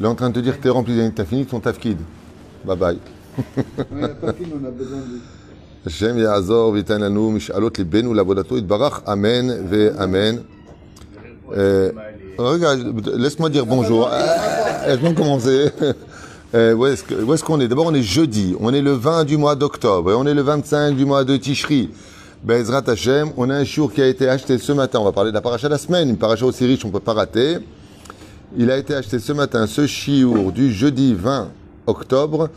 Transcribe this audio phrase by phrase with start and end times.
[0.00, 1.98] Il est en train de te dire que t'es rempli d'années, t'as fini ton tafkid.
[2.64, 2.98] Bye bye.
[3.92, 5.20] On n'a pas fini, on a besoin de.
[5.86, 10.36] השם יעזור וייתן לנו משאלות ליבנו לעבודתו יתברך, אמן ואמן.
[11.52, 11.90] Euh,
[12.38, 12.80] regarde,
[13.14, 14.08] laisse-moi dire bonjour.
[14.12, 14.18] Euh,
[14.88, 15.70] Laisse-moi commencer.
[16.54, 18.56] Euh, où est-ce que- où est-ce qu'on est D'abord, on est jeudi.
[18.60, 21.36] On est le 20 du mois d'octobre et on est le 25 du mois de
[21.36, 21.90] Tishri.
[22.44, 24.98] Bezrat Hashem, on a un chiour qui a été acheté ce matin.
[25.00, 26.08] On va parler de la paracha de la semaine.
[26.08, 27.58] Une paracha aussi riche, on ne peut pas rater.
[28.56, 31.48] Il a été acheté ce matin, ce chiour du jeudi 20
[31.86, 32.48] octobre,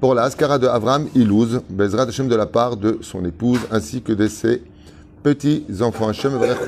[0.00, 4.02] pour la Ascara de Avram Ilouz, Bezrat Hashem de la part de son épouse, ainsi
[4.02, 4.62] que de ses
[5.22, 6.08] petits-enfants.
[6.08, 6.58] Hashem Evarech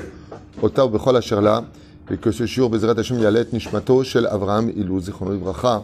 [0.63, 1.65] Ota Bechol Asher La,
[2.11, 5.83] et que ce chiour, Bezrat Hashem Yalet Nishmato Shel Avram Ilouz, Zichrono Livracha,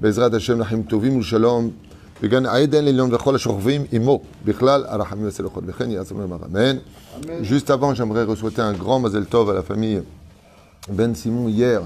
[0.00, 1.72] Bezrat Hashem Lahim Tovim Shalom,
[2.24, 6.76] וגן עדן עליון וכל השוכבים עמו, בכלל הרחמים והסלחות, וכן יעזור להם אמן.
[7.42, 10.02] Juste avant, j'aimerais souhaiter un grand Mazel Tov à la famille
[10.88, 11.82] Ben Simon hier,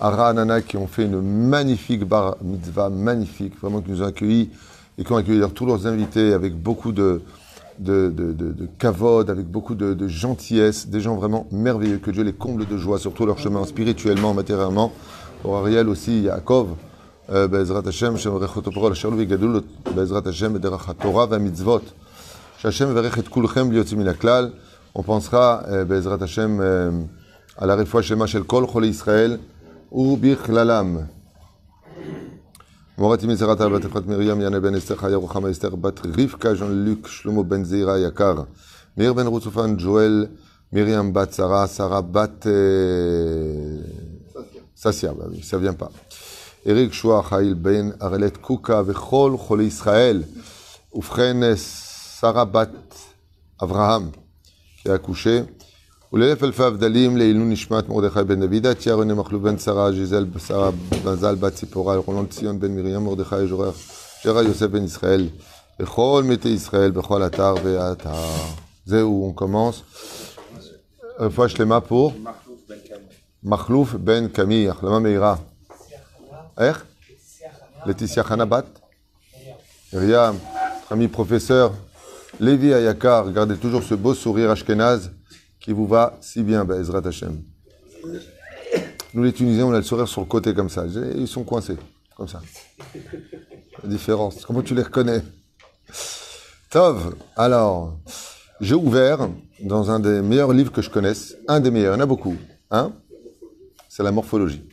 [0.00, 4.50] Ara qui ont fait une magnifique bar mitzvah, magnifique, vraiment qui nous ont accueillis
[4.98, 7.22] et qui ont accueilli tous leurs invités avec beaucoup de,
[7.78, 12.32] de, de, de, cavode, avec beaucoup de, gentillesse, des gens vraiment merveilleux, que Dieu les
[12.32, 14.92] comble de joie, surtout leur chemin spirituellement, matériellement.
[15.42, 16.74] Pour Ariel aussi, Yaakov,
[17.30, 19.62] euh, Bezrat Hashem, Shem Rechotopro, Shalvi Gadul,
[19.94, 21.82] Bezrat Hashem, Derachat Torah, Vamitzvot.
[22.58, 24.04] Shachem Verechet Kulchem, Liotzim
[24.94, 26.90] On pensera, euh, Bezrat Hashem, euh,
[27.58, 29.38] à la réfoua Shema Shel Kol, Chole Israël
[29.94, 31.06] ou bichlalam.
[32.98, 37.96] Morat Imizerat Albatechot Miriam, Yann Ben Esther, Chaya Esther, Bat Rivka, Jean-Luc, Shlomo Ben Zeira
[38.00, 38.46] Yakar,
[38.96, 40.30] Mir Ben Roussoufan, Joël,
[40.72, 43.82] Myriam Bat Sarah, Sarah Bat euh,
[44.74, 45.90] Sassia, bah oui, ça vient pas.
[46.66, 50.26] Eric Choua, Chaïl Ben, Arelet Kouka, Vechol, Choli Israël,
[50.92, 52.72] Oufren Sarah Bat
[53.60, 54.10] Avraham,
[54.82, 55.44] qui a accouché.
[56.13, 60.69] ולאלף אלפי הבדלים לעילוי נשמת מרדכי בן דוידה, תיה רנה מחלוף בן שרה, ז'יזל שרה
[61.05, 63.75] מזל בת ציפורה, רולון ציון בן מרים, מרדכי ז'ורח,
[64.21, 65.29] שרה יוסף בן ישראל,
[65.79, 68.25] וכל מתי ישראל בכל אתר ואתר.
[68.85, 69.83] זהו, on commence.
[71.19, 72.11] רפואה שלמה פה.
[73.43, 75.35] מכלוף בן קמי, החלמה מהירה.
[76.57, 76.83] איך?
[77.85, 78.79] לטיסיה חנה בת?
[79.91, 81.73] Myriam, notre ami professeur,
[82.39, 85.09] Lévi Ayakar, regardez toujours ce beau sourire ashkenaz
[85.64, 87.40] qui vous va si bien, Ezrat Hashem.
[89.14, 90.84] Nous les Tunisiens, on a le sourire sur le côté comme ça.
[91.16, 91.78] Ils sont coincés,
[92.16, 92.42] comme ça.
[93.82, 95.22] La différence, comment tu les reconnais?
[96.68, 97.96] Tov, alors,
[98.60, 99.30] j'ai ouvert
[99.62, 102.06] dans un des meilleurs livres que je connaisse, un des meilleurs, il y en a
[102.06, 102.36] beaucoup,
[102.70, 102.92] hein?
[103.88, 104.68] C'est la morphologie.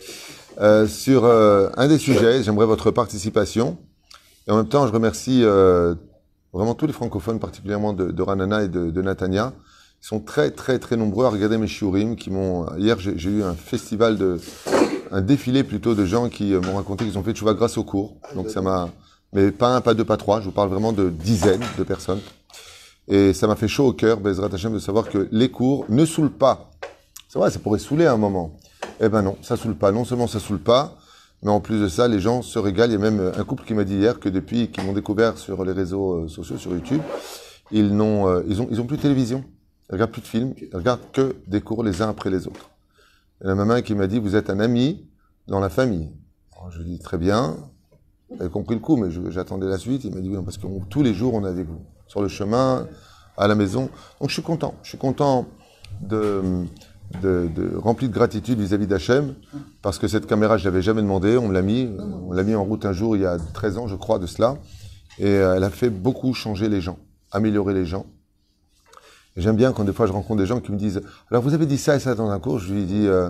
[0.60, 3.78] Euh, sur euh, un des sujets, j'aimerais votre participation.
[4.46, 5.96] Et en même temps, je remercie euh,
[6.52, 9.54] vraiment tous les francophones, particulièrement de, de Ranana et de, de Natania.
[10.02, 12.66] Ils sont très, très, très nombreux à regarder mes shiurim qui m'ont...
[12.76, 14.40] Hier, j'ai eu un festival de...
[15.12, 17.84] un défilé plutôt de gens qui euh, m'ont raconté qu'ils ont fait tchouva grâce au
[17.84, 18.18] cours.
[18.36, 18.90] Donc ça m'a...
[19.32, 20.40] Mais pas un, pas deux, pas trois.
[20.40, 22.20] Je vous parle vraiment de dizaines de personnes.
[23.08, 26.04] Et ça m'a fait chaud au cœur, Bezrat Hashem, de savoir que les cours ne
[26.04, 26.72] saoulent pas.
[27.30, 28.58] C'est vrai, ça pourrait saouler à un moment.
[29.00, 29.92] Eh ben non, ça saoule pas.
[29.92, 30.98] Non seulement ça saoule pas,
[31.44, 32.90] mais en plus de ça, les gens se régalent.
[32.90, 34.94] Il y a même euh, un couple qui m'a dit hier que depuis qu'ils m'ont
[34.94, 37.02] découvert sur les réseaux euh, sociaux, sur YouTube,
[37.72, 39.46] ils n'ont, ils ont, ils ont plus de télévision.
[39.92, 40.54] Ils regardent plus de films.
[40.62, 42.70] Ils regardent que des cours les uns après les autres.
[43.44, 45.06] Et la maman qui m'a dit, vous êtes un ami
[45.48, 46.10] dans la famille.
[46.70, 47.58] Je lui dis très bien.
[48.40, 50.04] Elle a compris le coup, mais j'attendais la suite.
[50.06, 52.30] Il m'a dit oui, parce que tous les jours on est avec vous, sur le
[52.30, 52.88] chemin,
[53.38, 53.90] à la maison.
[54.20, 54.76] Donc je suis content.
[54.84, 55.48] Je suis content
[56.02, 56.64] de,
[57.22, 59.36] de, de rempli de gratitude vis-à-vis d'Hachem,
[59.82, 61.36] parce que cette caméra, je l'avais jamais demandé.
[61.36, 61.90] On me l'a mis,
[62.28, 64.28] on l'a mis en route un jour il y a 13 ans, je crois, de
[64.28, 64.58] cela,
[65.18, 67.00] et euh, elle a fait beaucoup changer les gens,
[67.32, 68.06] améliorer les gens.
[69.38, 71.66] J'aime bien quand des fois je rencontre des gens qui me disent alors vous avez
[71.66, 73.30] dit ça et ça dans un cours, je lui dis euh,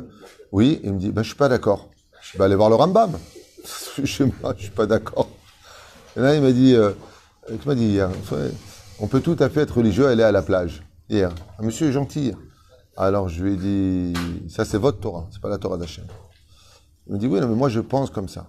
[0.51, 1.89] oui, il me dit ben je suis pas d'accord.
[2.21, 3.17] Je vais aller voir le Rambam.
[4.03, 5.29] Chez moi, je suis pas d'accord.
[6.17, 6.91] Et là il m'a dit euh,
[7.47, 8.51] tu m'as dit hier, ouais,
[8.99, 11.31] on peut tout à fait être religieux et aller à la plage hier.
[11.59, 12.33] Un monsieur est gentil.
[12.97, 14.13] Alors je lui ai dit
[14.49, 16.05] ça c'est votre Torah, c'est pas la Torah d'Hachem.
[17.05, 18.47] Il me dit oui, non, mais moi je pense comme ça.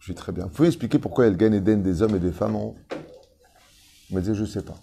[0.00, 0.44] Je lui dis très bien.
[0.44, 2.56] Vous pouvez expliquer pourquoi il y a le Gan Eden des hommes et des femmes
[2.56, 2.76] en haut
[4.10, 4.76] Il me dit je sais pas.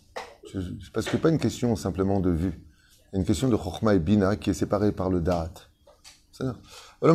[0.93, 2.53] Parce que pas une question simplement de vue.
[3.11, 5.51] Il y a une question de Chokhmah et Bina qui est séparée par le Da'at.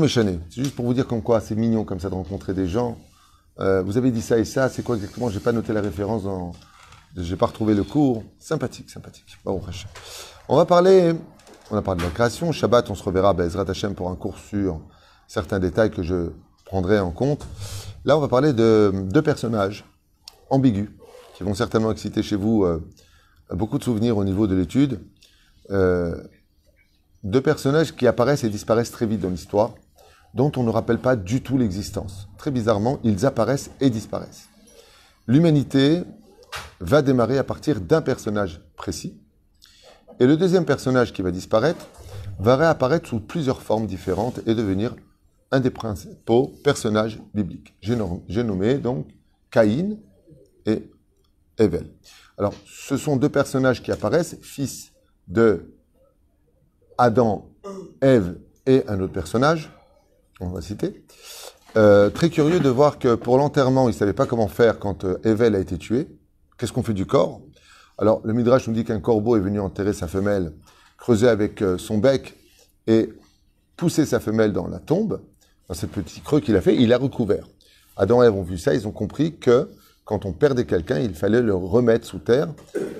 [0.09, 0.41] Chanés.
[0.51, 2.99] C'est juste pour vous dire comme quoi c'est mignon comme ça de rencontrer des gens.
[3.61, 5.29] Euh, vous avez dit ça et ça, c'est quoi exactement?
[5.29, 6.53] J'ai pas noté la référence dans.
[7.17, 8.25] J'ai pas retrouvé le cours.
[8.39, 9.27] Sympathique, sympathique.
[10.49, 11.15] On va parler.
[11.71, 12.53] On a parlé de la création.
[12.53, 14.81] Shabbat, on se reverra, Bezrat Hashem, pour un cours sur
[15.27, 16.31] certains détails que je
[16.65, 17.47] prendrai en compte.
[18.05, 19.85] Là, on va parler de deux personnages
[20.51, 20.89] ambigus
[21.35, 22.83] qui vont certainement exciter chez vous euh,
[23.55, 25.01] beaucoup de souvenirs au niveau de l'étude.
[25.71, 26.17] Euh,
[27.23, 29.75] deux personnages qui apparaissent et disparaissent très vite dans l'histoire.
[30.35, 32.27] dont on ne rappelle pas du tout l'existence.
[32.39, 34.49] Très bizarrement, ils apparaissent et disparaissent.
[35.27, 36.05] L'humanité
[36.81, 39.21] va démarrer à partir d'un personnage précis,
[40.21, 41.87] et le deuxième personnage qui va disparaître
[42.39, 44.95] va réapparaître sous plusieurs formes différentes et devenir
[45.51, 47.75] un des principaux personnages bibliques.
[47.81, 49.07] J'ai nommé donc
[49.51, 49.97] Caïn
[50.67, 50.91] et
[51.59, 51.91] Evel.
[52.39, 54.93] Alors, ce sont deux personnages qui apparaissent, fils
[55.29, 55.75] de
[56.99, 57.51] Adam,
[58.01, 59.71] Ève et un autre personnage,
[60.41, 61.05] on va citer.
[61.77, 65.05] Euh, très curieux de voir que pour l'enterrement, il ne savait pas comment faire quand
[65.05, 66.09] euh, Evel a été tué.
[66.59, 67.41] Qu'est-ce qu'on fait du corps?
[67.99, 70.53] Alors, le Midrash nous dit qu'un corbeau est venu enterrer sa femelle,
[70.99, 72.37] creuser avec euh, son bec
[72.87, 73.11] et
[73.77, 75.21] pousser sa femelle dans la tombe,
[75.69, 77.47] dans ce petit creux qu'il a fait, il a recouvert.
[77.97, 79.71] Adam et Ève ont vu ça, ils ont compris que
[80.05, 82.49] quand on perdait quelqu'un, il fallait le remettre sous terre,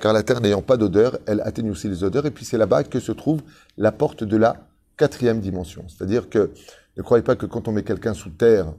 [0.01, 2.83] car la terre n'ayant pas d'odeur, elle atténue aussi les odeurs, et puis c'est là-bas
[2.83, 3.41] que se trouve
[3.77, 4.55] la porte de la
[4.95, 5.85] quatrième dimension.
[5.89, 6.51] C'est-à-dire que
[6.95, 8.73] ne croyez pas que quand on met quelqu'un sous terre,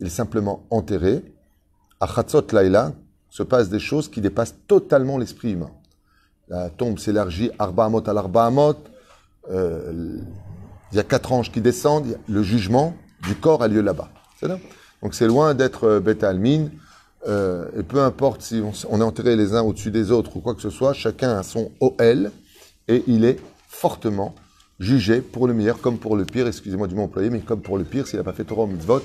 [0.00, 1.22] il est simplement enterré.
[2.00, 2.92] À Chatzot Laila
[3.28, 5.70] se passent des choses qui dépassent totalement l'esprit humain.
[6.48, 8.74] La tombe s'élargit Arba Amot à l'Arba Amot.
[9.50, 10.18] Euh,
[10.90, 12.18] il y a quatre anges qui descendent.
[12.28, 14.10] Le jugement du corps a lieu là-bas.
[15.02, 16.70] Donc c'est loin d'être euh, bêta almine.
[17.28, 20.54] Euh, et peu importe si on, est enterré les uns au-dessus des autres ou quoi
[20.54, 22.30] que ce soit, chacun a son OL
[22.88, 23.38] et il est
[23.68, 24.34] fortement
[24.78, 26.46] jugé pour le meilleur comme pour le pire.
[26.46, 29.02] Excusez-moi du mot employé, mais comme pour le pire, s'il n'a pas fait Torah mitzvot,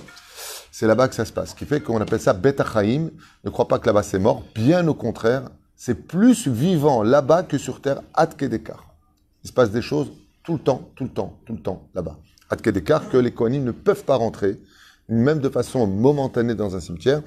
[0.72, 1.52] c'est là-bas que ça se passe.
[1.52, 3.10] Ce qui fait qu'on appelle ça Betachaim.
[3.44, 4.44] Ne crois pas que là-bas c'est mort.
[4.56, 5.44] Bien au contraire,
[5.76, 8.86] c'est plus vivant là-bas que sur terre, Atkedekar.
[9.44, 10.12] Il se passe des choses
[10.44, 12.18] tout le temps, tout le temps, tout le temps là-bas.
[12.50, 14.60] Atkedekar, que les Kohanim ne peuvent pas rentrer,
[15.10, 17.22] même de façon momentanée dans un cimetière,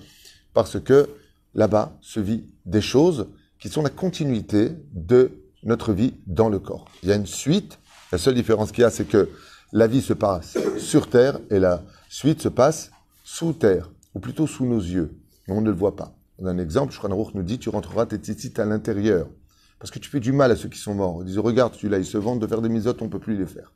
[0.59, 1.09] parce que
[1.55, 3.29] là-bas se vit des choses
[3.61, 5.31] qui sont la continuité de
[5.63, 6.87] notre vie dans le corps.
[7.05, 7.79] Il y a une suite.
[8.11, 9.29] La seule différence qu'il y a, c'est que
[9.73, 12.91] la vie se passe sur terre et la suite se passe
[13.23, 15.17] sous terre, ou plutôt sous nos yeux.
[15.47, 16.13] Mais on ne le voit pas.
[16.41, 19.29] On a un exemple, Shkran nous dit, tu rentreras tes tzitzit à l'intérieur.
[19.79, 21.19] Parce que tu fais du mal à ceux qui sont morts.
[21.21, 23.39] Ils disent, regarde, celui-là, ils se vendent de faire des misotes, on ne peut plus
[23.39, 23.73] les faire.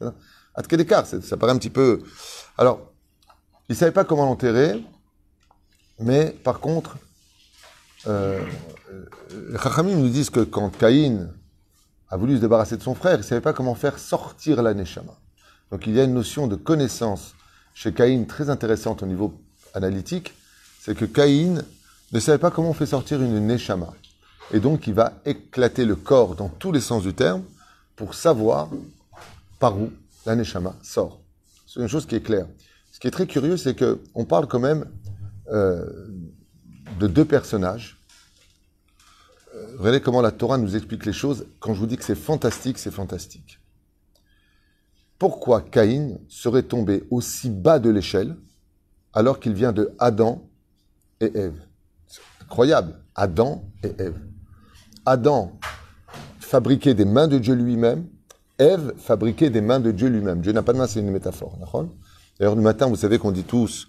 [0.00, 2.00] À quel écart, ça paraît un petit peu...
[2.56, 2.90] Alors,
[3.68, 4.82] ils ne savaient pas comment l'enterrer,
[5.98, 6.96] mais par contre,
[8.06, 8.40] euh,
[9.50, 11.28] les Chachamim nous disent que quand Caïn
[12.08, 14.74] a voulu se débarrasser de son frère, il ne savait pas comment faire sortir la
[14.74, 15.14] Neshama.
[15.70, 17.34] Donc il y a une notion de connaissance
[17.74, 19.34] chez Caïn très intéressante au niveau
[19.74, 20.34] analytique,
[20.80, 21.64] c'est que Caïn
[22.12, 23.92] ne savait pas comment on fait sortir une Neshama.
[24.52, 27.42] Et donc il va éclater le corps dans tous les sens du terme
[27.96, 28.68] pour savoir
[29.58, 29.90] par où
[30.24, 31.18] la Neshama sort.
[31.66, 32.46] C'est une chose qui est claire.
[32.92, 34.86] Ce qui est très curieux, c'est qu'on parle quand même euh,
[35.50, 37.98] de deux personnages.
[39.54, 41.46] Euh, regardez comment la Torah nous explique les choses.
[41.60, 43.60] Quand je vous dis que c'est fantastique, c'est fantastique.
[45.18, 48.36] Pourquoi Caïn serait tombé aussi bas de l'échelle
[49.12, 50.46] alors qu'il vient de Adam
[51.20, 51.58] et Ève?
[52.06, 53.00] C'est incroyable.
[53.14, 54.20] Adam et Ève.
[55.06, 55.58] Adam
[56.38, 58.06] fabriquait des mains de Dieu lui-même.
[58.58, 60.40] Ève fabriquait des mains de Dieu lui-même.
[60.40, 61.58] Dieu n'a pas de main, c'est une métaphore.
[62.38, 63.88] D'ailleurs, du matin, vous savez qu'on dit tous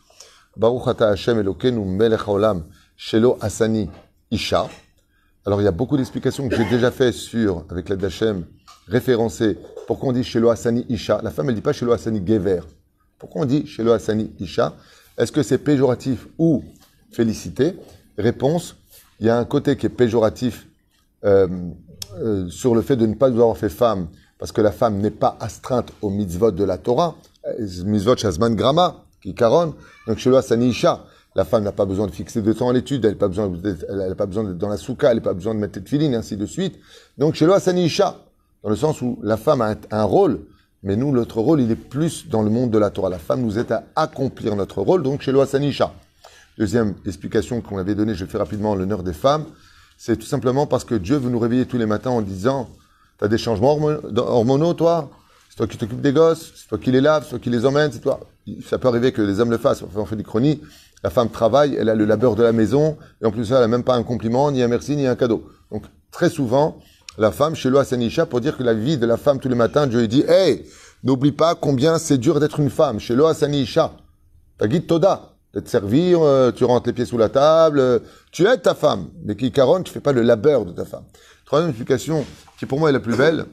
[0.58, 2.64] Baruch ata Hashem Elokeinu melech haolam
[2.98, 3.90] shelo asani
[4.32, 4.68] isha.
[5.46, 8.46] Alors, il y a beaucoup d'explications que j'ai déjà fait sur, avec l'aide d'Hachem,
[8.88, 9.58] référencé
[9.88, 11.22] pourquoi on dit chez Asani Isha?
[11.24, 12.60] La femme, elle dit pas chez Asani Gever.
[13.18, 14.74] Pourquoi on dit chez Asani Isha?
[15.18, 16.62] Est-ce que c'est péjoratif ou
[17.10, 17.74] félicité?
[18.18, 18.76] Réponse
[19.20, 20.68] il y a un côté qui est péjoratif
[21.24, 21.48] euh,
[22.20, 25.10] euh, sur le fait de ne pas avoir fait femme, parce que la femme n'est
[25.10, 27.16] pas astreinte au mitzvot de la Torah,
[27.48, 29.74] euh, mitzvot shazman grama, qui caronne.
[30.08, 31.04] Donc chez Asani Isha.
[31.36, 33.18] La femme n'a pas besoin de fixer de temps à l'étude, elle n'a
[34.16, 36.36] pas besoin d'être dans la souka, elle n'a pas besoin de mettre de filine, ainsi
[36.36, 36.80] de suite.
[37.20, 38.18] Donc chez Asani Isha
[38.64, 40.40] dans le sens où la femme a un rôle,
[40.82, 43.10] mais nous, notre rôle, il est plus dans le monde de la Torah.
[43.10, 45.94] La femme nous aide à accomplir notre rôle, donc chez Sanisha.
[46.58, 49.46] Deuxième explication qu'on avait donnée, je fais rapidement l'honneur des femmes,
[49.96, 52.68] c'est tout simplement parce que Dieu veut nous réveiller tous les matins en disant,
[53.20, 53.78] tu as des changements
[54.16, 55.12] hormonaux, toi?
[55.58, 58.00] C'est toi qui t'occupes des gosses, c'est toi les laves, c'est toi les emmènes, c'est
[58.00, 58.20] toi.
[58.70, 60.62] Ça peut arriver que les hommes le fassent, on fait des chronies,
[61.04, 63.68] la femme travaille, elle a le labeur de la maison, et en plus elle n'a
[63.68, 65.50] même pas un compliment, ni un merci, ni un cadeau.
[65.72, 66.78] Donc, très souvent,
[67.18, 69.56] la femme chez Loa Sanisha pour dire que la vie de la femme tous les
[69.56, 70.64] matins, Dieu lui dit Hey,
[71.04, 73.00] n'oublie pas combien c'est dur d'être une femme.
[73.00, 73.94] Chez Loa Sanisha,
[74.60, 77.98] ta guide Toda, de te servir, euh, tu rentres les pieds sous la table, euh,
[78.32, 79.08] tu aides ta femme.
[79.24, 81.06] Mais qui caronne, tu fais pas le labeur de ta femme.
[81.48, 82.24] Troisième explication,
[82.60, 83.48] qui pour moi est la plus belle,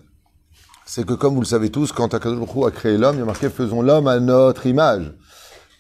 [0.87, 3.49] c'est que comme vous le savez tous, quand Akadosh a créé l'homme, il a marqué
[3.49, 5.14] Faisons l'homme à notre image.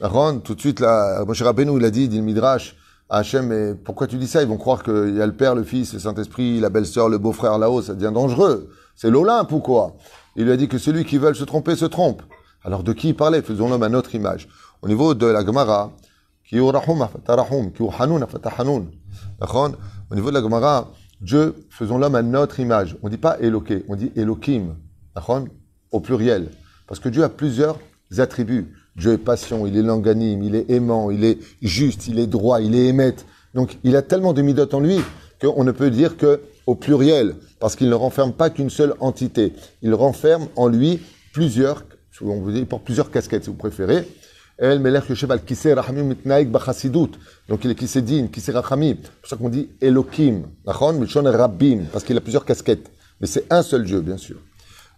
[0.00, 2.76] Ron, tout de suite, là, Moshe Rabbeinu, il a dit, dit le Midrash,
[3.10, 4.42] Hachem, mais pourquoi tu dis ça?
[4.42, 7.18] Ils vont croire qu'il y a le Père, le Fils, le Saint-Esprit, la belle-sœur, le
[7.18, 8.70] beau-frère là-haut, ça devient dangereux.
[8.96, 9.94] C'est l'Olympe ou quoi?
[10.36, 12.22] Il lui a dit que celui qui veut se tromper se trompe.
[12.64, 13.42] Alors de qui il parlait?
[13.42, 14.48] Faisons l'homme à notre image.
[14.82, 15.92] Au niveau de la Gemara,
[16.44, 16.60] qui qui.
[16.60, 16.72] Au
[20.14, 20.88] niveau de la Gemara,
[21.20, 22.96] Dieu, faisons l'homme à notre image.
[23.02, 24.74] On ne dit pas Eloké, on dit Elokim,
[25.90, 26.48] au pluriel.
[26.86, 27.78] Parce que Dieu a plusieurs
[28.18, 28.74] attributs.
[28.96, 32.60] Dieu est patient, il est longanime, il est aimant, il est juste, il est droit,
[32.60, 33.26] il est émette.
[33.54, 35.00] Donc il a tellement de midotes en lui
[35.40, 39.52] qu'on ne peut dire que au pluriel, parce qu'il ne renferme pas qu'une seule entité.
[39.82, 41.00] Il renferme en lui
[41.32, 41.84] plusieurs,
[42.22, 44.08] on vous dit, pour plusieurs casquettes si vous préférez.
[44.56, 47.10] El melech rachamim mitnaik b'chasidut.
[47.48, 48.94] Donc il est kisei din, kisei rachamim.
[49.02, 50.42] C'est pour ça qu'on dit Elohim.
[50.64, 51.86] Nachon, milshon rabbim.
[51.92, 52.88] Parce qu'il a plusieurs casquettes.
[53.20, 54.36] Mais c'est un seul Dieu, bien sûr.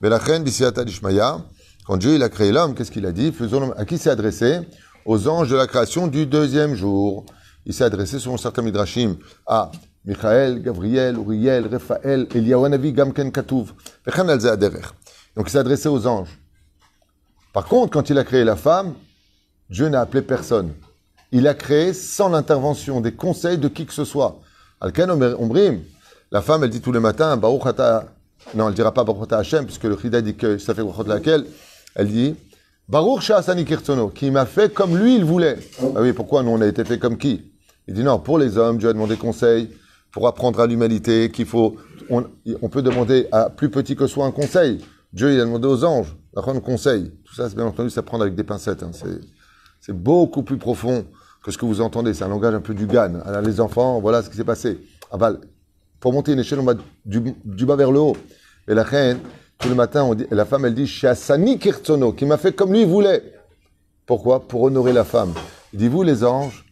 [0.00, 3.33] Quand Dieu il a créé l'homme, qu'est-ce qu'il a dit?
[3.33, 4.61] Faisons À qui s'est adressé?
[5.05, 7.25] Aux anges de la création du deuxième jour.
[7.65, 9.71] Il s'est adressé, selon certains midrashim, à
[10.05, 13.73] Michael, Gabriel, Uriel, Raphaël, Eliyahu Gamken Katouv.
[14.07, 16.38] Donc il s'est adressé aux anges.
[17.53, 18.95] Par contre, quand il a créé la femme,
[19.71, 20.75] Dieu n'a appelé personne.
[21.33, 24.41] Il a créé sans l'intervention des conseils de qui que ce soit.
[24.81, 25.83] Ombrim,
[26.31, 27.65] la femme, elle dit tous les matins, Baruch
[28.55, 31.47] non, elle dira pas Baruch Hashem, puisque le Chida dit que ça fait Baruch laquelle,
[31.95, 32.37] elle dit,
[32.88, 35.59] Baruch Sha'asani Kirtsono, qui m'a fait comme lui il voulait.
[35.81, 37.53] Ah oui, pourquoi nous on a été fait comme qui?
[37.88, 39.71] Il dit non, pour les hommes, Dieu a demandé conseil,
[40.12, 41.76] pour apprendre à l'humanité, qu'il faut,
[42.09, 42.23] on,
[42.69, 44.81] peut demander à plus petit que soit un conseil.
[45.12, 47.12] Dieu, il a demandé aux anges, un conseil.
[47.25, 48.83] Tout ça, c'est bien entendu, ça prendre avec des pincettes.
[48.83, 48.93] Hein.
[49.81, 51.05] C'est, beaucoup plus profond
[51.45, 52.15] que ce que vous entendez.
[52.15, 53.21] C'est un langage un peu du GAN.
[53.45, 54.81] Les enfants, voilà ce qui s'est passé.
[55.12, 55.33] Ah bah,
[56.07, 58.17] pour monter une échelle, on va du, bas vers le haut.
[58.69, 59.19] Et la reine,
[59.59, 62.73] tout le matin, on dit, la femme, elle dit, Shasani Kirtsono, qui m'a fait comme
[62.73, 63.35] lui voulait.
[64.07, 64.47] Pourquoi?
[64.47, 65.35] Pour honorer la femme.
[65.73, 66.65] Il dit, vous les anges,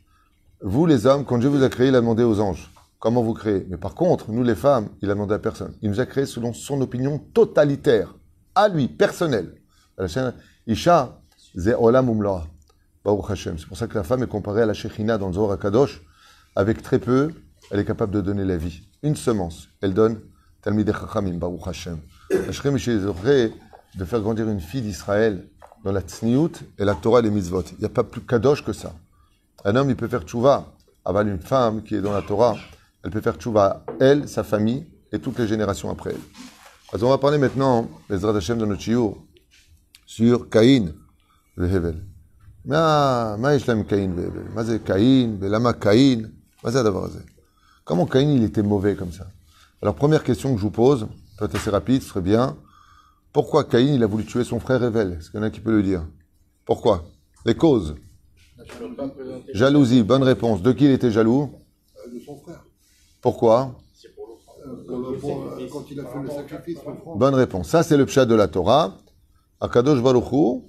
[0.60, 2.70] vous les hommes, quand Dieu vous a créé, il a demandé aux anges.
[3.00, 3.66] Comment vous créez?
[3.68, 5.74] Mais par contre, nous les femmes, il a demandé à personne.
[5.82, 8.14] Il nous a créé selon son opinion totalitaire,
[8.54, 9.56] à lui, personnelle.
[10.68, 11.18] Isha,
[11.56, 12.46] ze olam umloa.
[13.34, 16.02] C'est pour ça que la femme est comparée à la Shechina dans le Zohar Kadosh.
[16.54, 17.32] Avec très peu,
[17.71, 18.81] elle est capable de donner la vie.
[19.03, 20.19] Une semence, elle donne
[20.61, 21.99] Talmid Chachamim, Baruch Hashem.
[22.31, 22.77] Hashem
[23.95, 25.47] de faire grandir une fille d'Israël
[25.83, 27.63] dans la Tzniut et la Torah et les mitzvot.
[27.71, 28.93] Il n'y a pas plus Kadosh que ça.
[29.65, 30.73] Un homme, il peut faire tchouva.
[31.05, 32.55] Aval une femme qui est dans la Torah,
[33.03, 36.21] elle peut faire tchouva, elle, sa famille et toutes les générations après elle.
[36.93, 38.81] Alors on va parler maintenant, les Hashem de notre
[40.05, 40.93] sur Caïn
[41.57, 42.03] et Hevel.
[42.65, 44.43] מה יש להם קאין והבל?
[44.53, 46.25] מה זה קאין ולמה קאין?
[46.63, 47.19] מה זה הדבר הזה?
[47.84, 49.26] Comment Caïn il était mauvais comme ça?
[49.82, 51.06] Alors première question que je vous pose,
[51.38, 52.56] peut-être assez rapide, ce serait bien.
[53.32, 55.60] Pourquoi Caïn il a voulu tuer son frère Hevel Est-ce qu'il y en a qui
[55.60, 56.06] peut le dire?
[56.64, 57.04] Pourquoi?
[57.44, 57.96] Les causes?
[59.52, 60.62] Jalousie, bonne réponse.
[60.62, 61.50] De qui il était jaloux?
[62.10, 62.64] De son frère.
[63.20, 63.76] Pourquoi?
[65.70, 66.78] Quand il a fait le sacrifice
[67.16, 67.68] Bonne réponse.
[67.68, 68.96] Ça, c'est le pshat de la Torah.
[69.60, 70.62] Akadosh Baruch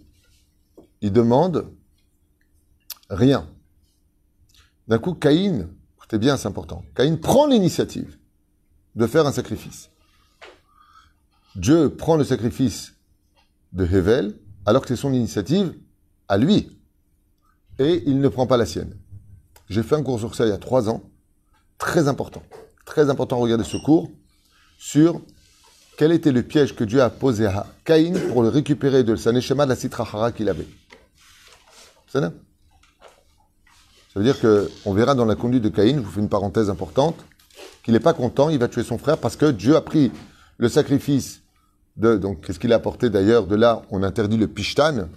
[1.02, 1.72] il demande
[3.10, 3.48] Rien.
[4.88, 5.70] D'un coup, Caïn,
[6.06, 8.20] écoutez bien, c'est important, Caïn prend l'initiative
[8.96, 9.90] de faire un sacrifice.
[11.56, 12.94] Dieu prend le sacrifice
[13.74, 15.74] de Hevel, alors que c'est son initiative
[16.28, 16.78] à lui.
[17.80, 18.96] Et il ne prend pas la sienne.
[19.68, 21.02] J'ai fait un cours sur ça il y a trois ans,
[21.80, 22.44] très important.
[22.86, 24.12] Très important, regardez ce cours,
[24.78, 25.22] sur
[25.98, 29.32] quel était le piège que Dieu a posé à Caïn pour le récupérer de sa
[29.32, 30.68] de la citrahara qu'il avait.
[32.08, 32.22] C'est
[34.16, 36.70] ça veut dire qu'on verra dans la conduite de Caïn, je vous fais une parenthèse
[36.70, 37.18] importante,
[37.84, 40.10] qu'il n'est pas content, il va tuer son frère parce que Dieu a pris
[40.58, 41.42] le sacrifice
[41.98, 42.16] de.
[42.16, 45.10] Donc, qu'est-ce qu'il a apporté d'ailleurs De là, on interdit le pishtan,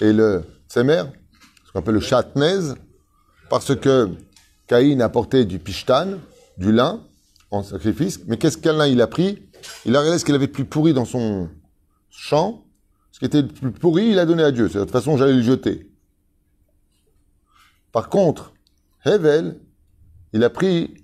[0.00, 1.04] et le tsemer,
[1.64, 2.74] ce qu'on appelle le chatnez,
[3.48, 4.08] parce que
[4.66, 6.14] Caïn a apporté du pishtan,
[6.58, 7.00] du lin,
[7.52, 8.18] en sacrifice.
[8.26, 9.40] Mais qu'est-ce qu'un lin il a pris?
[9.86, 11.48] Il a réalisé ce qu'il avait de plus pourri dans son
[12.10, 12.64] champ.
[13.12, 14.68] Ce qui était le plus pourri, il a donné à Dieu.
[14.68, 15.89] De toute façon, j'allais le jeter.
[17.92, 18.52] Par contre,
[19.04, 19.58] Hevel,
[20.32, 20.94] il a pris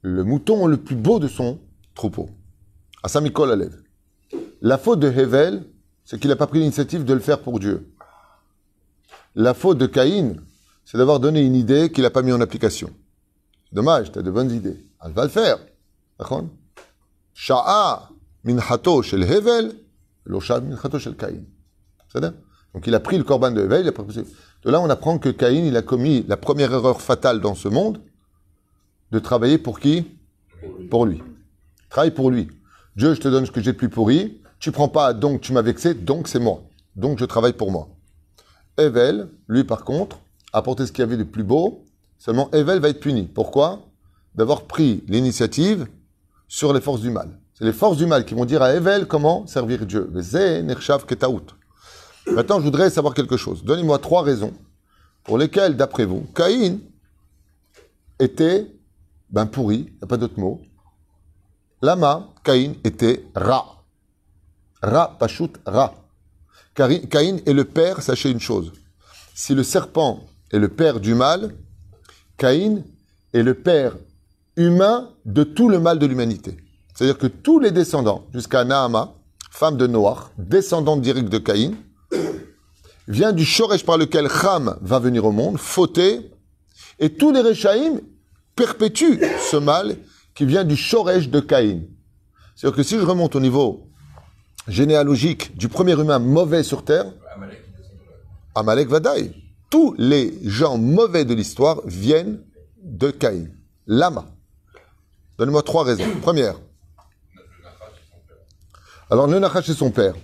[0.00, 1.58] le mouton le plus beau de son
[1.94, 2.30] troupeau.
[3.02, 3.82] À Samikol Alev.
[4.60, 5.64] La faute de Hevel,
[6.04, 7.92] c'est qu'il n'a pas pris l'initiative de le faire pour Dieu.
[9.34, 10.36] La faute de Caïn,
[10.84, 12.90] c'est d'avoir donné une idée qu'il n'a pas mis en application.
[13.72, 14.84] Dommage, tu as de bonnes idées.
[15.04, 15.58] Elle va le faire.
[17.34, 18.10] Sha'a
[18.44, 19.74] minhato shel Hevel,
[20.26, 21.44] lo sha'a minhato shel Caïn.
[22.08, 22.34] C'est-à-dire
[22.74, 23.92] donc il a pris le corban de Hevel,
[24.64, 27.68] de là on apprend que Caïn, il a commis la première erreur fatale dans ce
[27.68, 28.00] monde,
[29.10, 30.06] de travailler pour qui?
[30.90, 31.22] Pour lui.
[31.90, 32.48] Travaille pour lui.
[32.96, 35.52] Dieu, je te donne ce que j'ai de plus pourri, tu prends pas, donc tu
[35.52, 36.62] m'as vexé, donc c'est moi.
[36.96, 37.88] Donc je travaille pour moi.
[38.78, 40.18] Evel, lui par contre,
[40.52, 41.84] a apporté ce qu'il y avait de plus beau,
[42.18, 43.24] seulement Evel va être puni.
[43.24, 43.82] Pourquoi?
[44.34, 45.86] D'avoir pris l'initiative
[46.48, 47.38] sur les forces du mal.
[47.54, 50.10] C'est les forces du mal qui vont dire à Evel comment servir Dieu.
[52.26, 53.64] Maintenant, je voudrais savoir quelque chose.
[53.64, 54.52] Donnez-moi trois raisons
[55.24, 56.78] pour lesquelles, d'après vous, Caïn
[58.18, 58.66] était
[59.30, 60.60] ben, pourri, il n'y a pas d'autre mot.
[61.80, 63.82] Lama, Caïn était Ra.
[64.82, 65.94] Ra, Pashut, Ra.
[66.74, 68.72] Caïn est le père, sachez une chose.
[69.34, 70.20] Si le serpent
[70.52, 71.54] est le père du mal,
[72.36, 72.84] Caïn
[73.32, 73.96] est le père
[74.56, 76.56] humain de tout le mal de l'humanité.
[76.94, 79.14] C'est-à-dire que tous les descendants, jusqu'à Nahama,
[79.50, 81.74] femme de Noach, descendante directe de Caïn,
[83.08, 86.30] vient du Shoresh par lequel Cham va venir au monde, fauté,
[86.98, 88.00] et tous les Rechaïm
[88.54, 89.96] perpétuent ce mal
[90.34, 91.82] qui vient du Shoresh de Caïn.
[92.54, 93.88] C'est-à-dire que si je remonte au niveau
[94.68, 97.06] généalogique du premier humain mauvais sur terre,
[98.54, 99.32] Amalek Vadaï,
[99.70, 102.40] tous les gens mauvais de l'histoire viennent
[102.82, 103.48] de Caïn.
[103.86, 104.26] Lama.
[105.38, 106.04] Donnez-moi trois raisons.
[106.20, 106.56] Première.
[109.10, 110.14] Alors, le est son père.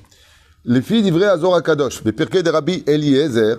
[0.71, 3.57] Les filles d'Ivré Azor Akadosh, les Pirkei de Rabbi Eliezer,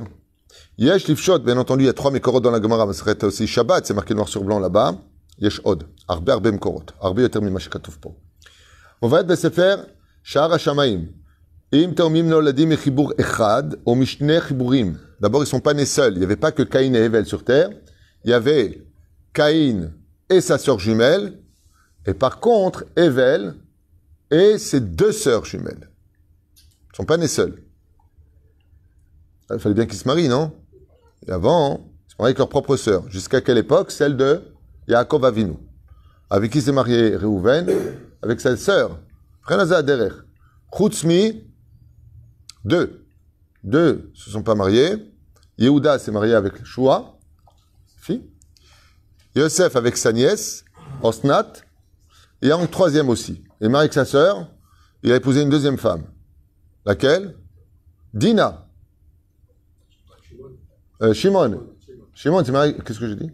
[0.78, 3.24] Yesh Lifshot, bien entendu, il y a trois Mekorot dans la Gemara, mais ce serait
[3.24, 4.94] aussi Shabbat, c'est marqué noir sur blanc là-bas.
[5.40, 7.58] Yesh Od, Arbe Arbe Mekorot, Arbe Yoter Mima
[8.00, 8.16] Po.
[9.02, 9.78] On va être Besefer,
[10.22, 11.08] Shahar HaShamayim.
[11.74, 12.70] Im Taumim Noladim
[13.18, 15.00] Echad, Mishne Chiburim.
[15.20, 16.14] D'abord, ils sont pas nés seuls.
[16.14, 17.72] Il n'y avait pas que Caïn et Evel sur terre.
[18.24, 18.86] Il y avait
[19.34, 19.94] Caïn
[20.30, 21.40] et sa sœur jumelle.
[22.06, 23.56] Et par contre, Evel
[24.30, 25.90] et ses deux sœurs jumelles.
[27.00, 27.64] Sont pas nés seuls.
[29.50, 30.54] Il fallait bien qu'ils se marient, non?
[31.26, 33.10] Et avant, ils se mariaient avec leur propre sœur.
[33.10, 33.90] Jusqu'à quelle époque?
[33.90, 34.42] Celle de
[34.90, 35.54] Yaakov Avinu.
[36.30, 37.68] Avec qui s'est marié Réhouven?
[38.22, 39.00] Avec sa sœur.
[39.44, 40.14] Renaza Derer.
[40.78, 41.46] Chutzmi,
[42.66, 43.06] deux.
[43.64, 44.98] Deux se sont pas mariés.
[45.58, 47.18] Yehuda s'est marié avec Shua,
[48.02, 48.30] fille.
[49.36, 50.66] Yosef avec sa nièce,
[51.02, 51.54] Osnat.
[52.42, 53.42] Et un troisième aussi.
[53.62, 54.52] Il est marié avec sa sœur.
[55.02, 56.04] Il a épousé une deuxième femme.
[56.86, 57.36] Laquelle?
[58.14, 58.66] Dina.
[61.02, 61.68] Euh, Shimon.
[62.14, 62.76] Shimon marié.
[62.86, 63.32] Qu'est-ce que j'ai dit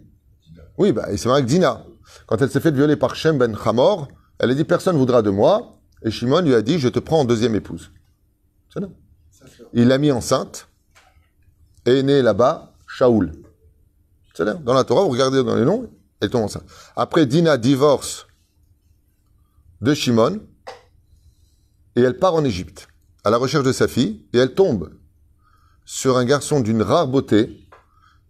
[0.78, 1.84] Oui, bah, il s'est marié avec Dina.
[2.26, 5.30] Quand elle s'est faite violer par Shem ben Hamor, elle a dit Personne voudra de
[5.30, 5.78] moi.
[6.02, 7.90] Et Shimon lui a dit Je te prends en deuxième épouse.
[8.72, 8.88] C'est là.
[9.72, 10.68] Il l'a mis enceinte.
[11.86, 13.32] Et est né là-bas Shaoul.
[14.34, 14.54] C'est là.
[14.54, 16.64] Dans la Torah, vous regardez dans les noms, elle tombe enceinte.
[16.94, 18.26] Après, Dina divorce
[19.80, 20.40] de Shimon.
[21.94, 22.88] Et elle part en Égypte
[23.26, 24.22] à la recherche de sa fille.
[24.32, 24.92] Et elle tombe
[25.84, 27.66] sur un garçon d'une rare beauté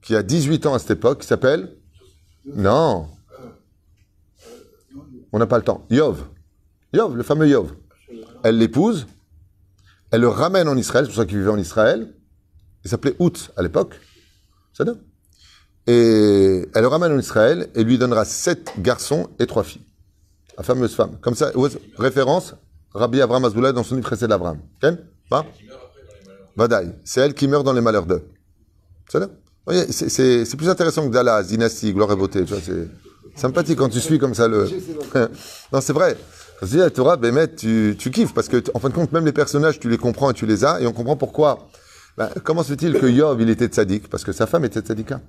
[0.00, 1.76] qui a 18 ans à cette époque, qui s'appelle
[2.46, 3.06] Non.
[5.32, 5.86] On n'a pas le temps.
[5.90, 6.24] Yov.
[6.94, 7.74] Yov, le fameux Yov.
[8.42, 9.06] Elle l'épouse,
[10.12, 12.14] elle le ramène en Israël, c'est pour ça qu'il vivait en Israël.
[12.82, 14.00] Il s'appelait Out à l'époque.
[14.72, 14.84] Ça
[15.86, 19.84] Et elle le ramène en Israël et lui donnera sept garçons et trois filles.
[20.56, 21.18] La fameuse femme.
[21.20, 21.52] Comme ça,
[21.98, 22.54] référence,
[22.96, 24.10] Rabbi Abraham Azoulay dans son livre.
[24.80, 25.44] Ken Pas
[26.56, 26.94] Vadaï.
[27.04, 28.22] C'est elle qui meurt dans les malheurs d'eux.
[29.08, 29.28] C'est ça
[29.90, 32.44] c'est plus intéressant que Dallas, Dynastie, Gloire et Beauté.
[32.46, 32.88] C'est
[33.34, 34.68] sympathique quand tu suis comme ça le.
[35.72, 36.16] non, c'est vrai.
[36.60, 37.18] Que la Torah,
[37.54, 40.30] tu, tu kiffes, parce que, en fin de compte, même les personnages, tu les comprends
[40.30, 41.68] et tu les as, et on comprend pourquoi.
[42.16, 45.20] Ben, comment se fait-il que Yov, il était tzaddik Parce que sa femme était tzadika.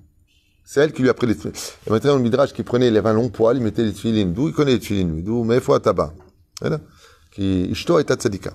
[0.63, 1.53] C'est elle qui lui a pris les tefilines.
[1.89, 4.33] A dans le midrash qui prenait, les avait un long poil, il mettait les tefilines.
[4.33, 6.13] D'où il connaît les tefilines, d'où, mais faut à tabac.
[7.36, 8.52] Qui, ishto est tzadika.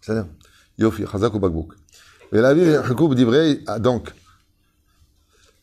[0.00, 0.26] C'est-à-dire,
[0.78, 1.72] yofi, chazak ou bagbouk.
[2.32, 4.10] Et la vie, Hakoub divrei, donc,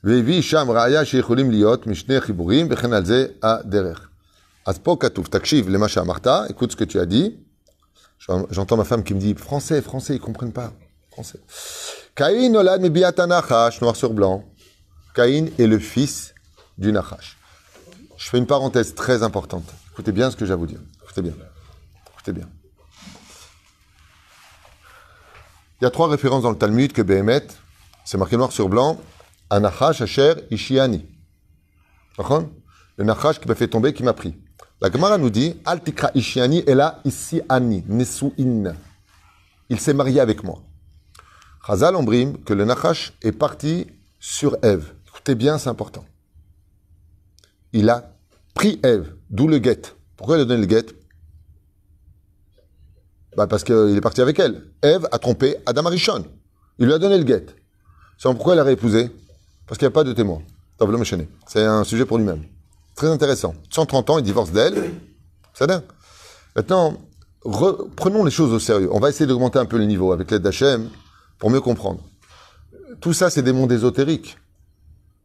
[0.03, 4.10] והביא שם ראיה שיכולים להיות משני חיבורים, וכן על זה הדרך.
[4.65, 7.36] אז פה כתוב, תקשיב למה שאמרת, écoute ce que tu as dit.
[8.51, 10.71] J'entends ma femme qui me dit, français, français, ils comprennent pas.
[11.12, 11.39] Français.
[12.15, 14.43] Caïn olad mibiat nachash, noir sur blanc.
[15.15, 16.34] Caïn est le fils
[16.77, 17.38] du nachash.
[18.17, 19.67] Je fais une parenthèse très importante.
[19.91, 20.79] Écoutez bien ce que j'ai à vous dire.
[21.03, 21.34] Écoutez bien.
[22.32, 22.48] Bien.
[25.80, 27.46] Il y a trois références dans le Talmud que Behemet,
[28.04, 29.00] c'est marqué noir sur blanc,
[29.50, 31.06] Anachash Asher Ishiani.
[32.98, 34.34] Le Nachash qui m'a fait tomber, qui m'a pris.
[34.80, 38.74] La Gemara nous dit Al tikra Ishiani et là ici Ani, in.
[39.68, 40.62] Il s'est marié avec moi.
[41.66, 43.86] Chazal Ombrim, que le Nachash est parti
[44.18, 44.94] sur Ève.
[45.08, 46.04] Écoutez bien, c'est important.
[47.72, 48.12] Il a
[48.54, 49.82] pris Ève, d'où le guet.
[50.16, 50.86] Pourquoi il a donné le guet?
[53.37, 54.62] Bah Parce qu'il est parti avec elle.
[54.83, 56.25] Ève a trompé Adam Arishon.
[56.79, 57.46] Il lui a donné le guet.
[58.18, 59.11] C'est pourquoi elle a réépousé
[59.66, 60.40] Parce qu'il n'y a pas de témoin.
[61.46, 62.42] C'est un sujet pour lui-même.
[62.94, 63.55] Très intéressant.
[63.70, 64.92] 130 ans, il divorce d'elle.
[65.55, 65.83] C'est dingue.
[66.55, 66.94] Maintenant,
[67.96, 68.88] prenons les choses au sérieux.
[68.92, 70.88] On va essayer d'augmenter un peu le niveau avec l'aide d'Hachem
[71.38, 72.01] pour mieux comprendre.
[73.01, 74.38] Tout ça, c'est des mondes ésotériques.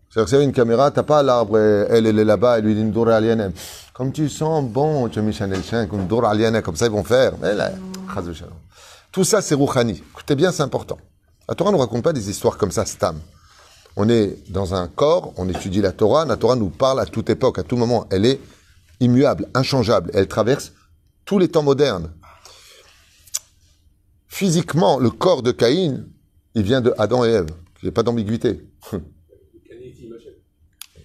[0.10, 3.08] C'est-à-dire que une caméra, t'as pas l'arbre, elle, elle est là-bas, elle lui dit une
[3.08, 3.54] alienne.
[3.93, 7.04] Comme tu sens bon, tu as mis Chanel 5, une alienne, comme ça ils vont
[7.04, 7.34] faire.
[9.12, 10.04] Tout ça, c'est rouhani.
[10.12, 10.97] Écoutez bien, c'est important.
[11.50, 13.19] La Torah ne raconte pas des histoires comme ça, stam.
[13.95, 17.30] On est dans un corps, on étudie la Torah, la Torah nous parle à toute
[17.30, 18.08] époque, à tout moment.
[18.10, 18.39] Elle est
[19.02, 20.12] immuable, inchangeable.
[20.13, 20.71] Elle traverse
[21.26, 22.13] tous les temps modernes.
[24.28, 26.06] Physiquement, le corps de Caïn,
[26.56, 27.50] il vient de Adam et Ève.
[27.82, 28.65] Il n'y a pas d'ambiguïté.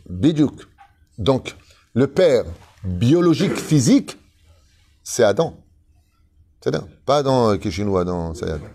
[0.09, 0.63] Bidjouk.
[1.19, 1.57] Donc,
[1.95, 2.45] le père
[2.85, 4.17] biologique physique,
[5.03, 5.59] c'est Adam.
[6.61, 6.87] C'est Adam.
[7.07, 8.67] Pas euh, est chinois, Adam, c'est Adam.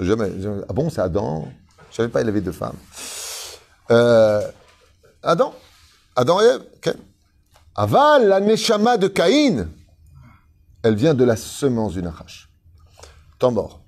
[0.00, 0.30] Euh, jamais.
[0.68, 1.48] Ah bon, c'est Adam?
[1.90, 2.76] Je savais pas, il avait deux femmes.
[3.90, 4.40] Euh,
[5.24, 5.52] Adam.
[6.14, 6.62] Adam et Ève.
[6.76, 6.94] ok.
[7.74, 9.68] Aval, la neshama de Caïn,
[10.82, 12.48] elle vient de la semence du Nachash.
[13.42, 13.80] Mort.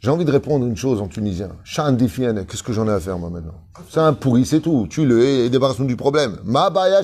[0.00, 1.50] J'ai envie de répondre une chose en tunisien.
[1.64, 3.60] Chandifienne, qu'est-ce que j'en ai à faire moi maintenant?
[3.88, 4.86] C'est un pourri, c'est tout.
[4.90, 6.38] Tue-le et, débarrasse-nous du problème.
[6.44, 7.00] Ma baya.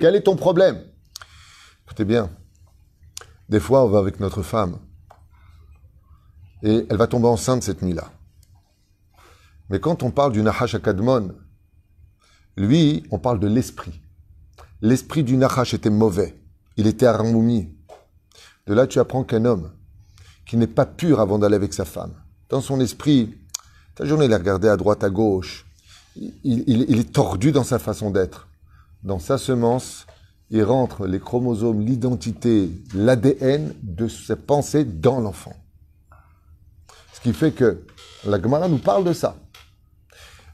[0.00, 0.82] Quel est ton problème?
[1.84, 2.30] Écoutez bien.
[3.48, 4.78] Des fois, on va avec notre femme
[6.62, 8.10] et elle va tomber enceinte cette nuit-là.
[9.70, 11.34] Mais quand on parle du Nahash Akadmon,
[12.56, 14.00] lui, on parle de l'esprit.
[14.80, 16.40] L'esprit du Nahash était mauvais.
[16.76, 17.74] Il était harmonie.
[18.66, 19.72] De là, tu apprends qu'un homme
[20.46, 22.14] qui n'est pas pur avant d'aller avec sa femme,
[22.50, 23.34] dans son esprit,
[23.94, 25.66] ta journée, il a regardé à droite, à gauche,
[26.16, 28.48] il est tordu dans sa façon d'être.
[29.02, 30.06] Dans sa semence,
[30.54, 35.56] il rentre les chromosomes, l'identité, l'ADN de ses pensées dans l'enfant.
[37.12, 37.84] Ce qui fait que
[38.24, 39.36] la Gemara nous parle de ça.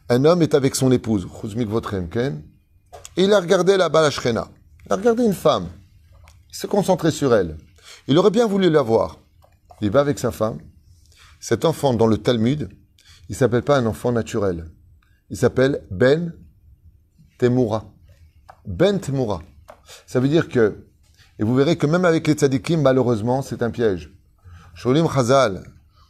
[0.09, 4.49] Un homme est avec son épouse, et il a regardé la Shrena.
[4.87, 5.69] Il a regardé une femme.
[6.49, 7.59] Il s'est concentré sur elle.
[8.09, 9.19] Il aurait bien voulu la voir.
[9.83, 10.61] Il va avec sa femme.
[11.41, 12.71] Cet enfant, dans le Talmud,
[13.29, 14.71] il s'appelle pas un enfant naturel.
[15.29, 16.33] Il s'appelle Ben
[17.39, 17.93] Temura.
[18.67, 19.43] Ben Temura.
[20.07, 20.77] Ça veut dire que,
[21.39, 24.13] et vous verrez que même avec les tzadikim, malheureusement, c'est un piège.
[24.75, 25.65] Sholim Chazal,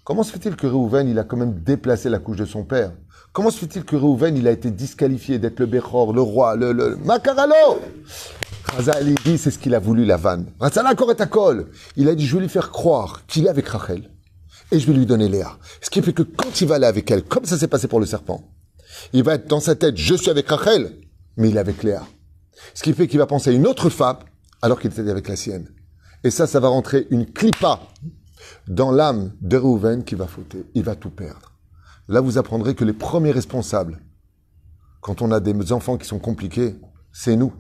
[0.05, 2.93] comment se fait-il que Reuven, il a quand même déplacé la couche de son père?
[3.33, 6.73] Comment se fait-il que Reuven, il a été disqualifié d'être le Bechor, le roi, le,
[6.73, 7.81] le Makaralo?
[8.77, 10.47] Chazal, il dit, c'est ce qu'il a voulu, la vanne.
[11.97, 14.11] Il a dit, je vais lui faire croire qu'il est avec Rachel.
[14.73, 15.59] Et je vais lui donner Léa.
[15.81, 17.99] Ce qui fait que quand il va aller avec elle, comme ça s'est passé pour
[17.99, 18.45] le serpent,
[19.13, 20.97] il va être dans sa tête, je suis avec Rachel,
[21.37, 22.03] mais il est avec Léa.
[22.75, 24.19] Ce qui fait qu'il va penser à une autre femme,
[24.63, 25.69] alors qu'il était avec la sienne.
[26.25, 27.81] Et ça, ça va rentrer une clipa
[28.69, 30.65] dans l'âme de Reuven qui va fauter.
[30.75, 31.53] Il va tout perdre.
[32.09, 34.01] Là, vous apprendrez que les premiers responsables,
[35.01, 36.77] quand on a des enfants qui sont compliqués,
[37.13, 37.53] c'est nous.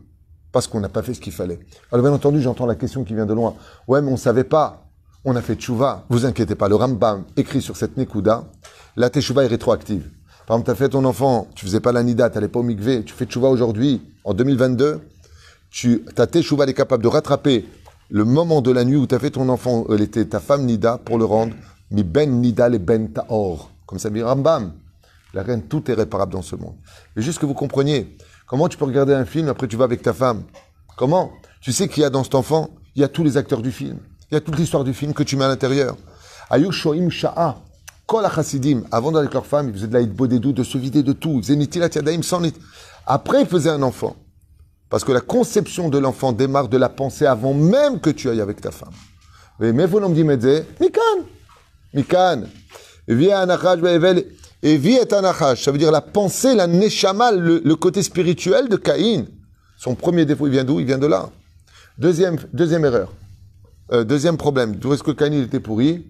[0.52, 1.60] Parce qu'on n'a pas fait ce qu'il fallait.
[1.92, 3.54] Alors, bien entendu, j'entends la question qui vient de loin.
[3.86, 4.90] Ouais, mais on savait pas.
[5.24, 6.06] On a fait tchouva.
[6.10, 6.68] Vous inquiétez pas.
[6.68, 8.50] Le Rambam écrit sur cette Nekuda,
[8.96, 10.10] la teshuva est rétroactive.
[10.50, 12.58] Par exemple, tu as fait ton enfant, tu faisais pas la nida, tu n'allais pas
[12.58, 15.00] au mikvé, tu fais tchouva aujourd'hui, en 2022,
[15.70, 17.66] tu, ta teshuva est capable de rattraper
[18.08, 20.64] le moment de la nuit où tu as fait ton enfant, elle était ta femme
[20.64, 21.54] nida, pour le rendre,
[21.92, 23.70] mi ben nida le ben taor.
[23.86, 24.72] Comme ça dit Rambam.
[25.34, 26.74] La reine, tout est réparable dans ce monde.
[27.14, 28.16] Mais juste que vous compreniez,
[28.48, 30.42] comment tu peux regarder un film, après tu vas avec ta femme?
[30.96, 31.30] Comment?
[31.60, 33.70] Tu sais qu'il y a dans cet enfant, il y a tous les acteurs du
[33.70, 34.00] film.
[34.32, 35.96] Il y a toute l'histoire du film que tu mets à l'intérieur.
[36.50, 37.62] Ayuk shoim sha'a.
[38.10, 41.04] Kol hasidim, avant d'aller avec leur femme, ils faisaient de la hitbodedou, de se vider
[41.04, 41.34] de tout.
[41.36, 42.52] Ils faisaient nitilat yadaim sans nit.
[43.06, 44.16] Après, ils faisaient un enfant.
[44.88, 48.40] Parce que la conception de l'enfant démarre de la pensée avant même que tu ailles
[48.40, 48.90] avec ta femme.
[49.60, 50.98] Mais Mikan.
[51.94, 52.42] Mikan.
[53.06, 55.62] Et vi et anachash.
[55.62, 59.26] Ça veut dire la pensée, la neshama, le, le côté spirituel de Caïn.
[59.78, 60.80] Son premier défaut, il vient d'où?
[60.80, 61.30] Il vient de là.
[61.96, 63.12] Deuxième, deuxième erreur.
[63.92, 64.74] Euh, deuxième problème.
[64.74, 66.06] D'où est-ce que Caïn était pourri?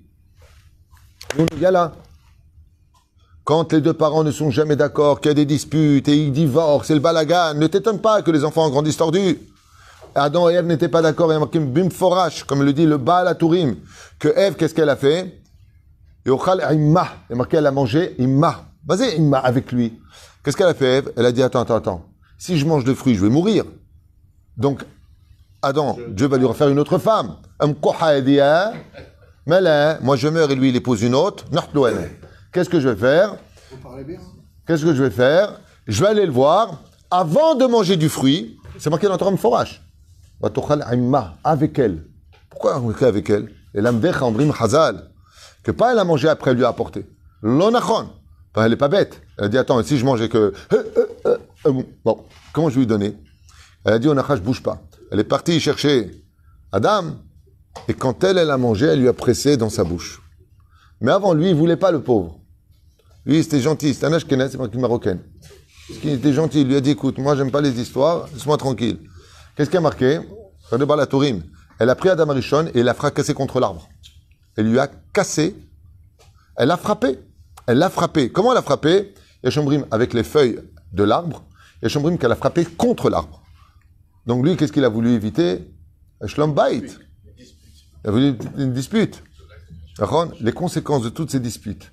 [3.44, 6.32] Quand les deux parents ne sont jamais d'accord, qu'il y a des disputes et ils
[6.32, 9.38] divorcent, c'est le balagan, ne t'étonne pas que les enfants grandissent tordus.
[10.14, 12.96] Adam et Ève n'étaient pas d'accord, il y a marqué bimforash, comme le dit le
[12.96, 13.76] Baal à Tourim,
[14.18, 15.40] que Ève, qu'est-ce qu'elle a fait?
[16.26, 18.66] Yochal imma, il y a marqué elle a mangé imma.
[18.86, 19.98] Vas-y, imma avec lui.
[20.44, 21.12] Qu'est-ce qu'elle a fait Ève?
[21.16, 22.04] Elle a dit attends, attends, attends.
[22.38, 23.64] Si je mange de fruits, je vais mourir.
[24.56, 24.84] Donc,
[25.62, 27.36] Adam, Dieu va lui refaire une autre femme.
[29.46, 31.44] Mais là, moi je meurs et lui il épouse une autre.
[32.52, 33.36] Qu'est-ce que je vais faire.
[34.66, 38.58] Qu'est-ce que je vais faire Je vais aller le voir avant de manger du fruit.
[38.78, 39.82] C'est marqué dans le Forash.
[41.44, 42.04] Avec elle.
[42.48, 45.10] Pourquoi avec elle Et andrim hazal.
[45.62, 47.06] Que pas elle a mangé après elle lui a apporté.
[47.42, 48.10] L'onachon.
[48.56, 49.20] Elle est pas bête.
[49.38, 50.52] Elle a dit attends, si je mangeais que.
[50.72, 50.82] Euh,
[51.26, 53.16] euh, euh, Bon, comment je vais lui donner?
[53.84, 54.80] Elle a dit onacha, je bouge pas.
[55.10, 56.10] Elle est partie chercher
[56.72, 57.16] Adam.
[57.88, 60.22] Et quand elle, elle a mangé, elle lui a pressé dans sa bouche.
[61.00, 62.40] Mais avant lui, il voulait pas le pauvre.
[63.24, 63.94] Lui, c'était gentil.
[63.94, 65.20] C'était un Ashkenaz, c'est pas une marocaine.
[65.88, 66.62] Parce qu'il était gentil.
[66.62, 68.98] Il lui a dit écoute, moi, j'aime pas les histoires, laisse-moi tranquille.
[69.56, 70.20] Qu'est-ce qui a marqué?
[70.70, 71.42] Regardez la Tourim.
[71.78, 73.88] Elle a pris Adam Arishon et l'a fracassé contre l'arbre.
[74.56, 75.56] Elle lui a cassé.
[76.56, 77.18] Elle l'a frappé.
[77.66, 78.30] Elle l'a frappé.
[78.30, 79.14] Comment elle a frappé?
[79.42, 80.60] Yashomrim avec les feuilles
[80.92, 81.44] de l'arbre.
[81.82, 83.42] Yashomrim qu'elle a frappé contre l'arbre.
[84.26, 85.72] Donc lui, qu'est-ce qu'il a voulu éviter?
[86.26, 86.82] Shlom Bait.
[88.04, 89.22] Il voulu une dispute.
[90.40, 91.92] Les conséquences de toutes ces disputes,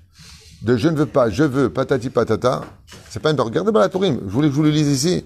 [0.62, 2.64] de je ne veux pas, je veux, patati patata,
[3.10, 4.20] c'est pas une regardez la Tourim.
[4.26, 5.24] Je voulais que je vous le lise ici?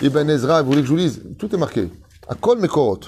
[0.00, 1.22] Ibn Ezra, vous voulez que je vous lise?
[1.38, 1.90] Tout est marqué.
[2.28, 3.00] À Kol Mekorot.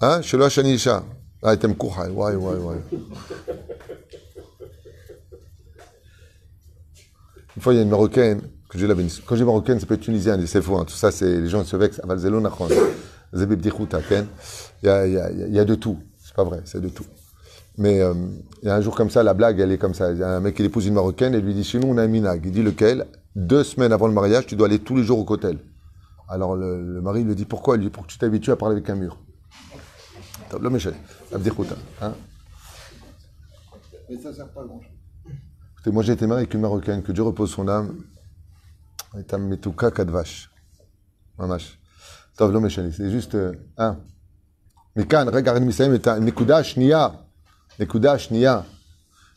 [0.00, 0.20] Hein?
[0.22, 1.04] Shelo Hashani Isha.
[1.42, 2.08] Ah, Etem Kuchai.
[2.10, 2.76] Ouais, ouais, ouais.
[7.56, 9.20] Une fois, il y a une Marocaine que j'ai la bénisse.
[9.24, 10.78] Quand j'ai Marocaine, ça peut être tunisien, c'est faux.
[10.78, 10.84] Hein.
[10.84, 12.00] Tout ça, c'est les gens se vexent.
[12.02, 12.68] Aval Zelo Nachon.
[13.32, 15.98] Il y a, il y, a, il y a de tout.
[16.18, 17.06] C'est pas vrai, c'est de tout.
[17.76, 18.14] Mais euh,
[18.62, 20.12] il y a un jour comme ça, la blague, elle est comme ça.
[20.12, 21.96] Il y a un mec qui épouse une Marocaine et lui dit Chez nous, on
[21.96, 22.44] a un minag.
[22.44, 23.06] Il dit lequel?
[23.36, 25.58] Deux semaines avant le mariage, tu dois aller tous les jours au cotel.
[26.28, 27.76] Alors le, le mari lui dit Pourquoi?
[27.76, 29.18] Il lui dit Pour que tu t'habitues à parler avec un mur.
[30.60, 30.88] L'homme est
[31.32, 31.76] Abdichouta.
[32.00, 32.14] Hein
[34.08, 34.90] Mais ça sert pas à grand chose.
[35.74, 37.94] Écoutez, moi j'ai été marié avec une Marocaine, que Dieu repose son âme.
[39.16, 40.50] Et un metouka kadvash.
[41.38, 41.77] Mamash.
[42.38, 43.36] Tov est C'est juste.
[43.76, 43.96] Hein.
[44.94, 46.62] Mais quand, regarde, Misaïm est un Nekuda.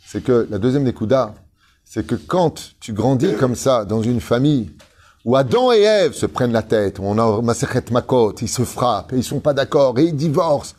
[0.05, 1.33] C'est que la deuxième Nekuda,
[1.83, 4.71] c'est que quand tu grandis comme ça dans une famille
[5.25, 9.13] où Adam et Ève se prennent la tête, on a Masechet Makot, ils se frappent,
[9.13, 10.75] et ils sont pas d'accord, et ils divorcent.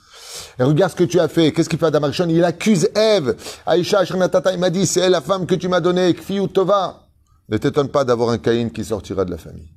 [0.58, 1.52] Et regarde ce que tu as fait.
[1.52, 2.28] Qu'est-ce qu'il fait Adam Arishon?
[2.28, 3.36] Il accuse Ève.
[3.66, 7.02] Aïcha il m'a dit, c'est la femme que tu m'as donnée, Kfiou Tova.
[7.48, 9.68] Ne t'étonne pas d'avoir un Caïn qui sortira de la famille.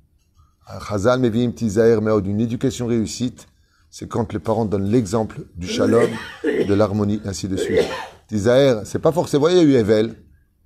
[0.88, 3.48] Chazal Mevim Tizaer Meod, une éducation réussite,
[3.90, 6.08] c'est quand les parents donnent l'exemple du shalom,
[6.44, 7.88] de l'harmonie, ainsi de suite.
[8.28, 10.14] Tizaer, c'est pas forcément, voyez, il y a eu Evel,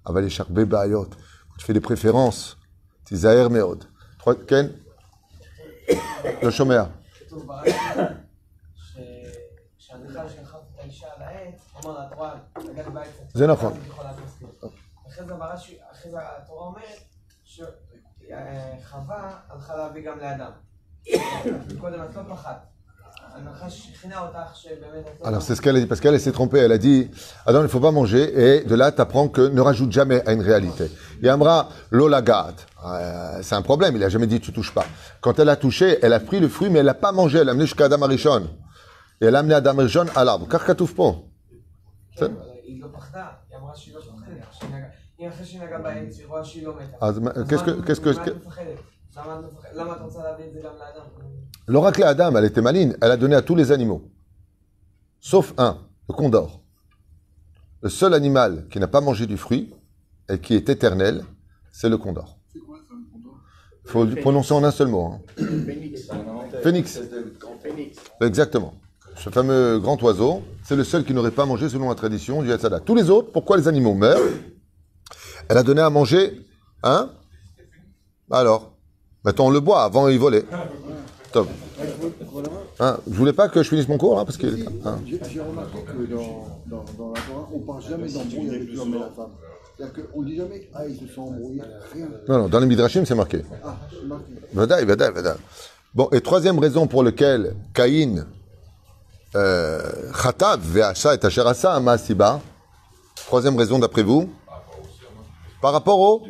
[0.05, 2.59] Aval Echarbé Bayot, quand tu fais des préférences.
[3.07, 3.85] Tizaer Meod.
[4.19, 4.73] Trois, Ken
[6.43, 6.89] Le chômeur.
[7.27, 7.71] כתוב ברש"י,
[8.77, 8.99] ש-
[9.79, 12.35] שהזכר שחט את האישה על העץ, אמר לה, התורה,
[12.73, 13.09] נגעת בעץ.
[13.35, 13.73] זה נכון.
[13.73, 14.49] אז את יכולה להסכים.
[15.09, 17.01] אחרי זה ברש"י, אחרי זה התורה אומרת
[18.29, 20.51] שחווה הלכה להביא גם לאדם.
[21.81, 22.57] קודם את לא פחדת.
[23.35, 25.27] הנחש שכנע אותך שבאמת את לא...
[25.27, 26.59] Alors c'est ce qu'elle a dit, parce qu'elle elle s'est trompée.
[26.59, 27.11] Elle a dit,
[27.47, 28.23] Adam, il ne faut pas manger.
[28.45, 30.91] Et de là, tu apprends que ne rajoute jamais à une réalité.
[31.21, 32.55] Yamra, l'olagat.
[32.85, 33.97] Euh, c'est un problème.
[33.97, 34.87] Il a jamais dit, tu touches pas.
[35.21, 37.39] Quand elle a touché, elle a pris le fruit, mais elle l'a pas mangé.
[37.39, 38.45] Elle a amené jusqu'à Adam Arishon.
[39.21, 40.47] Et elle a amené Adam Arishon à l'arbre.
[40.49, 41.09] Car katouf po.
[42.17, 42.33] כן,
[43.57, 43.75] אבל
[45.19, 45.61] היא לא פחדה, היא אמרה שהיא לא מפחדת.
[45.61, 46.97] שהיא נגעה- אם אחרי שהיא נגעה בעץ, היא רואה שהיא לא מתה.
[47.07, 48.67] אז מה- אז qu'est-ce que- מה- qu'est-ce que- ממה את מפחדת?
[49.17, 49.73] למה את מפחדת?
[49.77, 51.07] lama את רוצה להביא את זה גם לאדם?
[51.71, 52.93] L'aura que la Adam, elle était maligne.
[53.03, 54.03] Elle a donné à tous les animaux.
[55.21, 55.73] Sauf un,
[56.09, 56.61] le condor.
[57.83, 59.65] Le seul animal qui n'a pas mangé du fruit
[60.31, 61.15] et qui est éternel,
[61.79, 62.29] c'est le condor.
[62.53, 63.35] C'est quoi ça, le contour
[63.85, 65.05] Il faut le prononcer en un seul mot.
[65.11, 65.19] hein.
[66.65, 66.87] Phénix.
[68.21, 68.73] Exactement.
[69.17, 72.51] Ce fameux grand oiseau, c'est le seul qui n'aurait pas mangé selon la tradition du
[72.53, 72.81] Hatzada.
[72.81, 74.29] Tous les autres, pourquoi les animaux meurent
[75.50, 76.46] Elle a donné à manger,
[76.84, 77.10] hein?
[78.32, 78.72] Alors,
[79.24, 80.46] maintenant on le boit, avant il volait.
[81.32, 81.48] Top.
[82.80, 84.48] Hein, je voulais pas que je finisse mon cours là, parce que.
[84.86, 85.00] hein?
[85.06, 89.00] J'ai remarqué que dans, dans, dans la Torah, on parle jamais d'embrouille avec l'homme et
[89.00, 89.32] la femme.
[89.76, 91.62] C'est-à-dire qu'on dit jamais, ah, ils se sont embrouillés,
[91.94, 92.08] rien.
[92.28, 93.42] Non, non, dans les Midrashim, c'est marqué.
[93.66, 94.32] Ah, c'est marqué.
[94.54, 95.36] Vadaï, vadaï, vadaï.
[95.94, 98.28] Bon, et troisième raison pour laquelle Caïn
[99.36, 99.82] euh,
[100.22, 102.40] chatav ve'asha et asher asa ama siba.
[103.26, 104.30] Troisième raison d'après vous
[105.62, 106.26] Par rapport au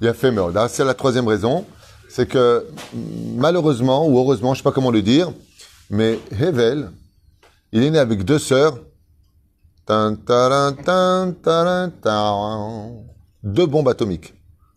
[0.00, 1.64] Il a C'est la troisième raison.
[2.08, 2.66] C'est que
[3.36, 5.32] malheureusement, ou heureusement, je ne sais pas comment le dire,
[5.90, 6.90] mais Hevel,
[7.72, 8.78] il est né avec deux sœurs.
[13.42, 14.32] Deux bombes atomiques,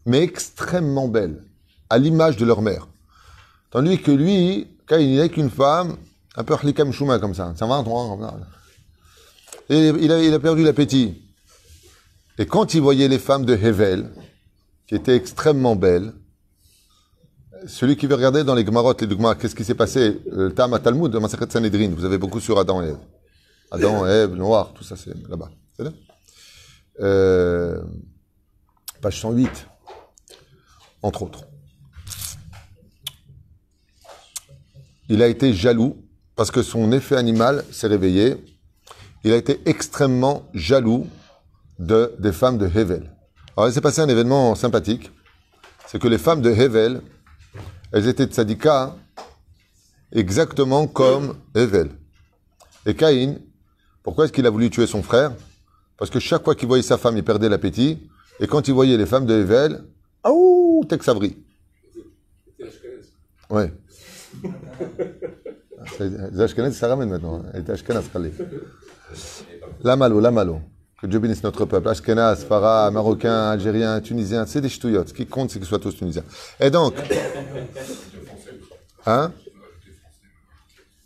[0.06, 1.44] mais extrêmement belles,
[1.90, 2.88] à l'image de leur mère.
[3.70, 5.98] Tandis que lui, quand il n'est qu'une femme,
[6.36, 7.54] un peu hlikam chouma comme ça.
[7.56, 7.84] Ça va,
[9.70, 11.22] il a perdu l'appétit.
[12.38, 14.12] Et quand il voyait les femmes de Hevel,
[14.86, 16.14] qui étaient extrêmement belles,
[17.66, 20.22] celui qui veut regarder dans les Gemarot, les Dogmas, qu'est-ce qui s'est passé?
[20.32, 23.00] Le Tam à Talmud, de Masachet Sanhedrin, vous avez beaucoup sur Adam et Ève.
[23.72, 25.50] Adam, Ève, Noir, tout ça, c'est là-bas.
[27.00, 27.82] Euh,
[29.02, 29.68] Page 108,
[31.02, 31.46] entre autres.
[35.10, 36.04] Il a été jaloux
[36.36, 38.36] parce que son effet animal s'est réveillé.
[39.24, 41.08] Il a été extrêmement jaloux
[41.80, 43.12] de, des femmes de Hevel.
[43.56, 45.12] Alors, il s'est passé un événement sympathique.
[45.88, 47.02] C'est que les femmes de Hevel,
[47.92, 48.96] elles étaient tzadika
[50.12, 51.90] exactement comme Hevel.
[52.86, 53.40] Et Caïn,
[54.04, 55.34] pourquoi est-ce qu'il a voulu tuer son frère?
[55.98, 58.08] Parce que chaque fois qu'il voyait sa femme, il perdait l'appétit.
[58.40, 59.84] Et quand il voyait les femmes de Hevel,
[60.24, 61.38] Ah ouh, Tex Avery.
[63.50, 63.74] Ouais.
[66.00, 67.44] Les Ashkenaz, ça ramène maintenant.
[67.54, 68.34] Était Ashkenaz, Khalil.
[69.84, 70.62] La malo, la malo.
[71.02, 71.88] Que Dieu bénisse notre peuple.
[71.90, 75.10] Ashkenaz, Farah, Marocain, Algérien, Tunisien, c'est des ch'touillottes.
[75.10, 76.24] Ce qui compte, c'est qu'ils soient tous Tunisiens.
[76.60, 76.96] Et donc.
[79.06, 79.32] Hein?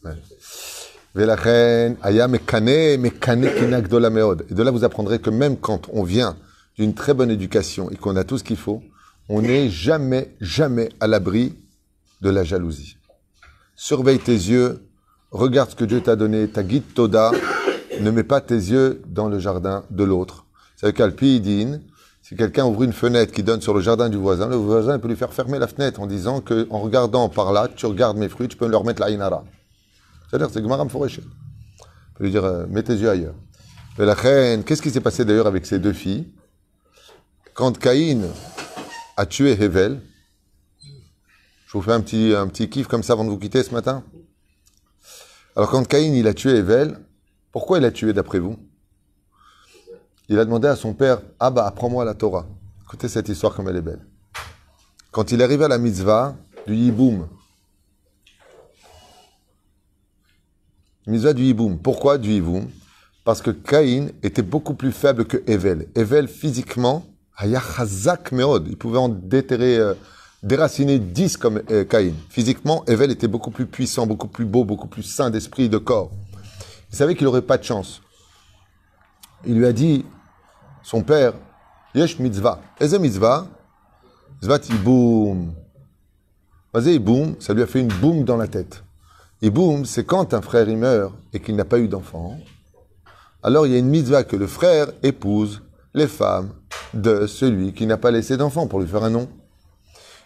[0.03, 0.13] Ouais.
[1.13, 1.25] Et de
[4.63, 6.37] là, vous apprendrez que même quand on vient
[6.77, 8.81] d'une très bonne éducation et qu'on a tout ce qu'il faut,
[9.27, 11.53] on n'est jamais, jamais à l'abri
[12.21, 12.95] de la jalousie.
[13.75, 14.87] Surveille tes yeux,
[15.31, 17.31] regarde ce que Dieu t'a donné, ta guide Toda,
[18.01, 20.45] ne mets pas tes yeux dans le jardin de l'autre.
[20.75, 21.81] C'est qu'Alpidine,
[22.21, 25.07] si quelqu'un ouvre une fenêtre qui donne sur le jardin du voisin, le voisin peut
[25.07, 28.29] lui faire fermer la fenêtre en disant que en regardant par là, tu regardes mes
[28.29, 29.43] fruits, tu peux leur mettre la inara.
[30.29, 31.23] C'est-à-dire, c'est Gmaram Foreshet.
[31.23, 33.35] On peut lui dire, euh, mets tes yeux ailleurs.
[33.97, 36.31] La reine, qu'est-ce qui s'est passé d'ailleurs avec ces deux filles?
[37.53, 38.21] Quand Caïn
[39.17, 40.01] a tué Hevel,
[41.67, 43.73] je vous fais un petit, un petit kiff comme ça avant de vous quitter ce
[43.73, 44.03] matin.
[45.55, 46.97] Alors quand Caïn il a tué Hevel,
[47.51, 48.57] pourquoi il a tué d'après vous?
[50.29, 52.45] Il a demandé à son père, ah bah apprends-moi la Torah.
[52.83, 54.05] Écoutez cette histoire comme elle est belle.
[55.11, 56.35] Quand il arrive à la mitzvah
[56.67, 57.27] du Yiboum,
[61.07, 61.79] Mitzvah du Yiboum.
[61.79, 62.67] Pourquoi du Yiboum?
[63.23, 65.87] Parce que Caïn était beaucoup plus faible que Evel.
[65.95, 67.05] Evel, physiquement,
[67.37, 68.67] Hayachazak Meod.
[68.67, 69.93] Il pouvait en déterrer, euh,
[70.43, 72.13] déraciner 10 comme euh, Caïn.
[72.29, 75.79] Physiquement, Evel était beaucoup plus puissant, beaucoup plus beau, beaucoup plus sain d'esprit et de
[75.79, 76.11] corps.
[76.91, 78.01] Il savait qu'il n'aurait pas de chance.
[79.45, 80.05] Il lui a dit,
[80.83, 81.33] son père,
[81.95, 82.61] Yesh mitzvah.
[82.79, 83.47] Eze mitzvah,
[84.41, 85.53] mitzvah Yiboum.
[86.73, 88.83] Vas-y, boum, ça lui a fait une boum dans la tête.
[89.41, 92.39] Et boum, c'est quand un frère il meurt et qu'il n'a pas eu d'enfant,
[93.43, 96.53] alors il y a une mitzvah que le frère épouse les femmes
[96.93, 99.27] de celui qui n'a pas laissé d'enfant pour lui faire un nom.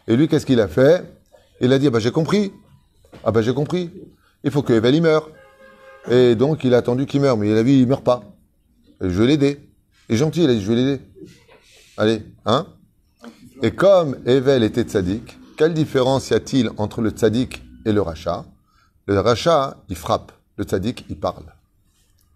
[0.08, 1.04] Et lui, qu'est-ce qu'il a fait?
[1.62, 2.52] Il a dit, ah bah j'ai compris.
[3.24, 3.92] Ah bah j'ai compris.
[4.44, 5.30] Il faut que Evel meure.
[6.10, 8.24] Et donc il a attendu qu'il meure, mais il a vu, il meurt pas.
[9.02, 9.60] Et je vais l'aider.
[10.10, 11.02] Et gentil, il a dit, je vais l'aider.
[11.98, 12.68] Allez, hein?
[13.62, 18.46] Et comme Evel était tzaddik, quelle différence y a-t-il entre le tzaddik et le rachat
[19.08, 20.32] le rachat, il frappe.
[20.58, 21.54] Le tzaddik, il parle.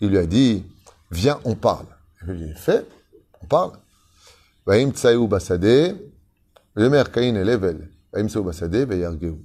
[0.02, 0.64] Il lui a dit,
[1.10, 1.88] viens, on parle.
[2.22, 2.86] Il lui a dit, fait,
[3.42, 3.72] on parle.
[4.68, 5.98] Vaim tsaïou basade,
[6.76, 7.90] le maire Caïn est level.
[8.14, 9.36] Vaim tsaïou basade, veyargeu.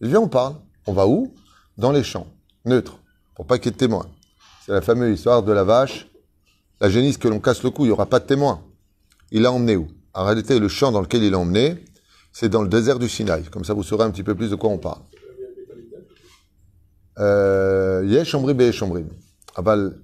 [0.00, 0.54] Viens, on parle.
[0.86, 1.34] On va où?
[1.76, 2.28] Dans les champs,
[2.64, 2.98] neutre,
[3.38, 4.06] pour pas qu'il y ait de témoins.
[4.66, 6.08] C'est la fameuse histoire de la vache,
[6.80, 8.64] la génisse que l'on casse le cou, il n'y aura pas de témoins.
[9.30, 9.86] Il l'a emmené où?
[10.12, 11.84] En réalité, le champ dans lequel il l'a emmené,
[12.32, 13.44] c'est dans le désert du Sinaï.
[13.44, 15.02] Comme ça, vous saurez un petit peu plus de quoi on parle.
[17.20, 19.06] Euh, Yesh Beyesh Ombrim.
[19.54, 20.00] Aval,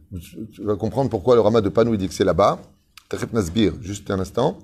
[0.52, 2.60] tu vas comprendre pourquoi le Rama de Panou dit que c'est là-bas.
[3.08, 4.60] Tachep Nasbir, juste un instant.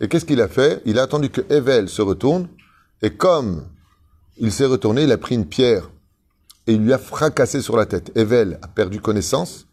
[0.00, 0.82] Et qu'est-ce qu'il a fait?
[0.86, 2.46] Il a attendu que Evel se retourne.
[3.02, 3.64] Et comme
[4.36, 5.90] il s'est retourné, il a pris une pierre
[6.66, 8.10] et il lui a fracassé sur la tête.
[8.16, 9.66] Evel a perdu connaissance.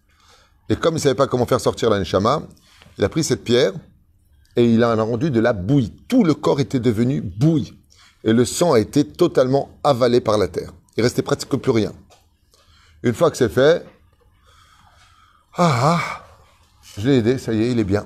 [0.70, 2.44] Et comme il ne savait pas comment faire sortir la Neshama,
[2.98, 3.74] il a pris cette pierre
[4.56, 5.92] et il en a rendu de la bouille.
[6.08, 7.74] Tout le corps était devenu bouille.
[8.24, 10.72] Et le sang a été totalement avalé par la terre.
[10.98, 11.94] Il restait presque plus rien.
[13.04, 13.86] Une fois que c'est fait,
[15.56, 16.24] ah, ah,
[16.98, 18.06] je l'ai aidé, ça y est, il est bien.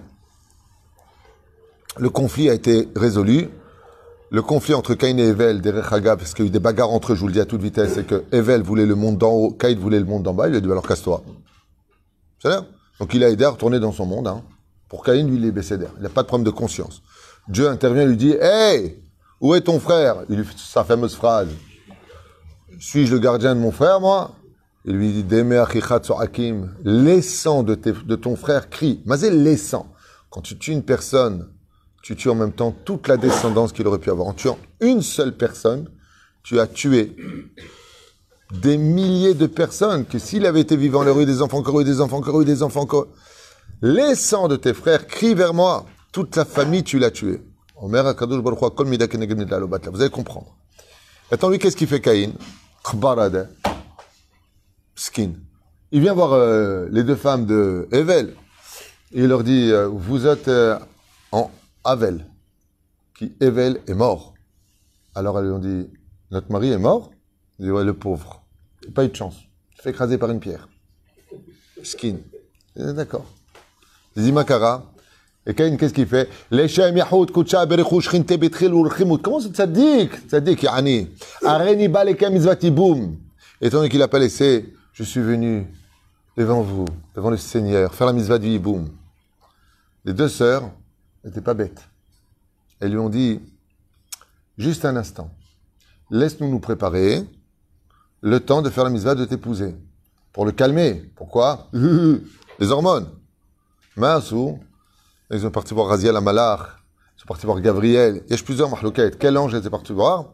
[1.97, 3.49] Le conflit a été résolu.
[4.35, 6.91] Le conflit entre Caïn et Evel, derech Hagav, parce qu'il y a eu des bagarres
[6.91, 9.17] entre eux, je vous le dis à toute vitesse, c'est que Evel voulait le monde
[9.17, 11.23] d'en haut, Caïn voulait le monde d'en bas, il a dit alors casse-toi.
[12.39, 12.65] C'est là
[12.99, 14.27] Donc il a aidé à retourner dans son monde.
[14.27, 14.43] Hein.
[14.89, 15.91] Pour Caïn, lui, il est baissé d'air.
[15.95, 17.01] Il n'a pas de problème de conscience.
[17.47, 19.01] Dieu intervient lui dit Hey,
[19.39, 20.17] où est ton frère?
[20.27, 21.47] Il lui fait sa fameuse phrase
[22.77, 24.35] Suis-je le gardien de mon frère, moi?
[24.83, 25.25] Il lui dit,
[26.83, 29.01] les sangs de, de ton frère crie.
[29.05, 29.87] Mazé, les sangs.
[30.29, 31.47] Quand tu tues une personne,
[32.05, 34.27] tu tues en même temps toute la descendance qu'il aurait pu avoir.
[34.27, 35.89] En tuant une seule personne,
[36.43, 37.15] tu as tué
[38.61, 41.81] des milliers de personnes que s'il avait été vivant, il aurait eu des enfants, encore
[41.81, 43.07] eu des enfants, encore eu des enfants, encore.
[43.81, 45.87] Les sangs de tes frères crient vers moi.
[46.11, 47.41] Toute la famille, tu l'as tué.
[47.81, 47.95] Vous
[50.01, 50.55] allez comprendre.
[51.31, 52.33] Attends, lui, qu'est-ce qu'il fait, Caïn?
[54.95, 55.31] skin.
[55.91, 58.35] Il vient voir euh, les deux femmes de Evel.
[59.11, 60.77] Il leur dit, euh, vous êtes euh,
[61.31, 61.49] en
[61.85, 62.25] Avel,
[63.17, 64.33] qui Evel est mort.
[65.13, 65.87] Alors elles lui ont dit,
[66.31, 67.11] notre mari est mort
[67.59, 68.43] Il dit, ouais, le pauvre.
[68.83, 69.35] Il pas eu de chance.
[69.77, 70.67] Il fait écraser par une pierre.
[71.83, 72.17] Skin.
[72.75, 73.25] D'accord.
[74.15, 74.91] Il dit, Makara.
[75.47, 76.27] Et Caïn, qu'est-ce qu'il fait?
[79.21, 81.09] Comment ça tzaddik Tzaddik, yani.
[81.43, 83.15] Areni balekem izvatiboum.
[83.61, 85.67] Étant donné qu'il n'a pas laissé je suis venu
[86.37, 88.89] devant vous, devant le Seigneur, faire la mitzvah du hiboum.
[90.05, 90.71] Les deux sœurs
[91.25, 91.89] n'étaient pas bêtes.
[92.79, 93.41] Elles lui ont dit,
[94.57, 95.29] juste un instant.
[96.11, 97.23] Laisse-nous nous préparer
[98.21, 99.75] le temps de faire la mitzvah de t'épouser.
[100.31, 101.11] Pour le calmer.
[101.15, 101.69] Pourquoi?
[102.59, 103.09] Les hormones.
[103.95, 104.59] Maasou,
[105.31, 106.59] ils sont partis voir Raziel Amalach,
[107.15, 108.23] ils sont partis voir Gabriel.
[108.27, 109.17] Il y a plusieurs mahloukettes.
[109.17, 110.33] Quel ange étaient partis voir?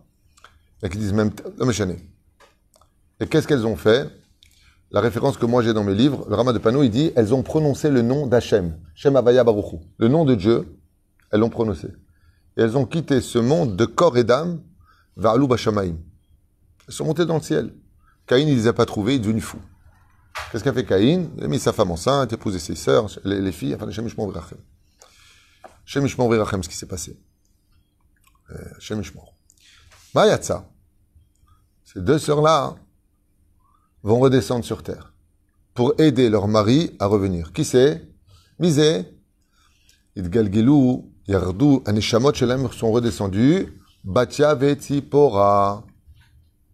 [0.83, 1.31] Et qui disent même,
[3.19, 4.09] Et qu'est-ce qu'elles ont fait?
[4.89, 7.33] La référence que moi j'ai dans mes livres, le Rama de Pano, il dit, elles
[7.33, 8.75] ont prononcé le nom d'Hachem.
[8.95, 9.77] Shem Avaya Baruchu.
[9.97, 10.80] Le nom de Dieu,
[11.31, 11.87] elles l'ont prononcé.
[12.57, 14.61] Et elles ont quitté ce monde de corps et d'âme
[15.15, 15.95] vers Bashamaim.
[16.87, 17.73] Elles sont montées dans le ciel.
[18.27, 19.59] Caïn, il les a pas trouvées, il est devenu fou.
[20.51, 21.29] Qu'est-ce qu'a fait Caïn?
[21.37, 24.31] Il a mis sa femme enceinte, épousé ses sœurs, les, les filles, enfin, Shem Ishmor
[24.31, 24.57] Virachem.
[25.85, 27.19] Shem Virachem, ce qui s'est passé.
[28.51, 29.33] Euh, Shem Ishmor.
[30.13, 30.69] Mayatsa.
[31.83, 32.75] Ces deux sœurs-là
[34.03, 35.13] vont redescendre sur terre
[35.73, 37.53] pour aider leur mari à revenir.
[37.53, 38.07] Qui c'est?
[38.59, 39.05] Misé.
[40.15, 43.67] Idgalgilou, Yardou, Anishamot Shelem sont redescendus.
[44.03, 45.83] Batia et Tzipora.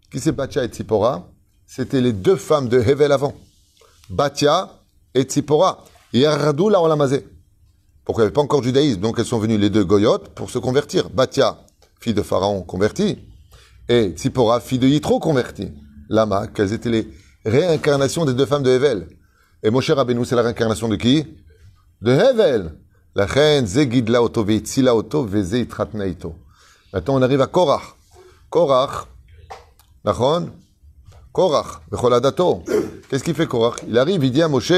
[0.10, 1.28] Qui c'est Batia et Tzipora
[1.66, 3.34] C'était les deux femmes de Hevel avant.
[4.10, 4.70] Batia
[5.14, 5.84] et Tzipora.
[6.14, 7.28] Yardou la Olamazé.
[8.06, 9.02] Pourquoi il n'y avait pas encore judaïsme?
[9.02, 11.10] Donc elles sont venues les deux goyotes pour se convertir.
[11.10, 11.58] Batia,
[12.00, 13.20] fille de Pharaon convertie.
[13.89, 15.74] Et Tzipora, fille de Yitro convertie.
[16.08, 17.10] Lama, quelles étaient les
[17.45, 19.10] réincarnations des deux femmes de Hevel?
[19.62, 21.26] Et Moshe Rabbeinu, c'est la réincarnation de qui?
[22.02, 22.72] De Hevel.
[23.18, 26.36] La reine Zegidla Oto Veitzila Oto Veze Itratnaito.
[26.93, 27.95] Maintenant, on arrive à Korach.
[28.51, 29.07] Korach,
[30.05, 30.51] Nachon
[31.34, 31.82] Korach.
[33.09, 33.78] Qu'est-ce qu'il fait Korach?
[33.88, 34.72] Il arrive, il dit à Moshe,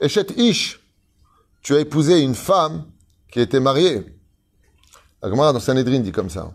[0.00, 0.80] Eshet Ish,
[1.62, 2.86] tu as épousé une femme
[3.30, 4.04] qui était mariée.
[5.22, 6.50] La Gemara dans Sanhedrin dit comme ça.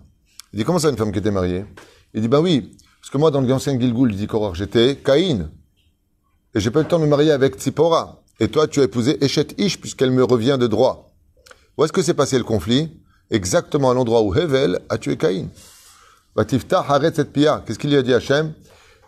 [0.52, 1.64] Il dit, comment ça une femme qui était mariée?
[2.14, 4.98] Il dit, bah oui, parce que moi, dans le ancien Gilgul, il dit Korach, j'étais
[4.98, 5.50] Caïn.
[6.54, 8.22] Et j'ai pas eu le temps de me marier avec Tzipora.
[8.42, 11.08] Et toi, tu as épousé Eshet Ish, puisqu'elle me revient de droit.
[11.82, 12.92] Où est-ce que s'est passé le conflit?
[13.32, 15.48] Exactement à l'endroit où Hevel a tué Caïn.
[16.38, 18.54] Qu'est-ce qu'il lui a dit Hachem?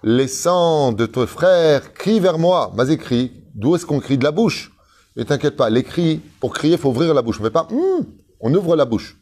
[0.01, 2.71] Les sangs de ton frère crient vers moi.
[2.75, 3.31] Mas écrit.
[3.53, 4.71] D'où est-ce qu'on crie De la bouche?
[5.17, 7.39] Ne t'inquiète pas, les cris, pour crier, faut ouvrir la bouche.
[7.39, 8.07] On fait pas, Hum
[8.39, 9.19] on ouvre la bouche.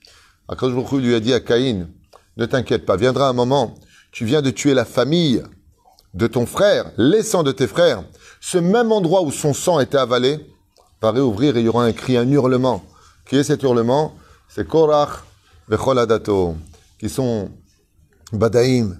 [0.47, 1.89] Akash lui a dit à Caïn,
[2.37, 3.75] ne t'inquiète pas, viendra un moment,
[4.13, 5.43] tu viens de tuer la famille
[6.13, 8.05] de ton frère, les sangs de tes frères.
[8.39, 10.39] Ce même endroit où son sang était avalé
[11.01, 12.81] va réouvrir et il y aura un cri, un hurlement.
[13.25, 14.15] Qui est cet hurlement
[14.47, 15.23] C'est Korach
[15.67, 16.55] Vecholadato,
[16.99, 17.49] qui sont
[18.33, 18.99] Badaïm,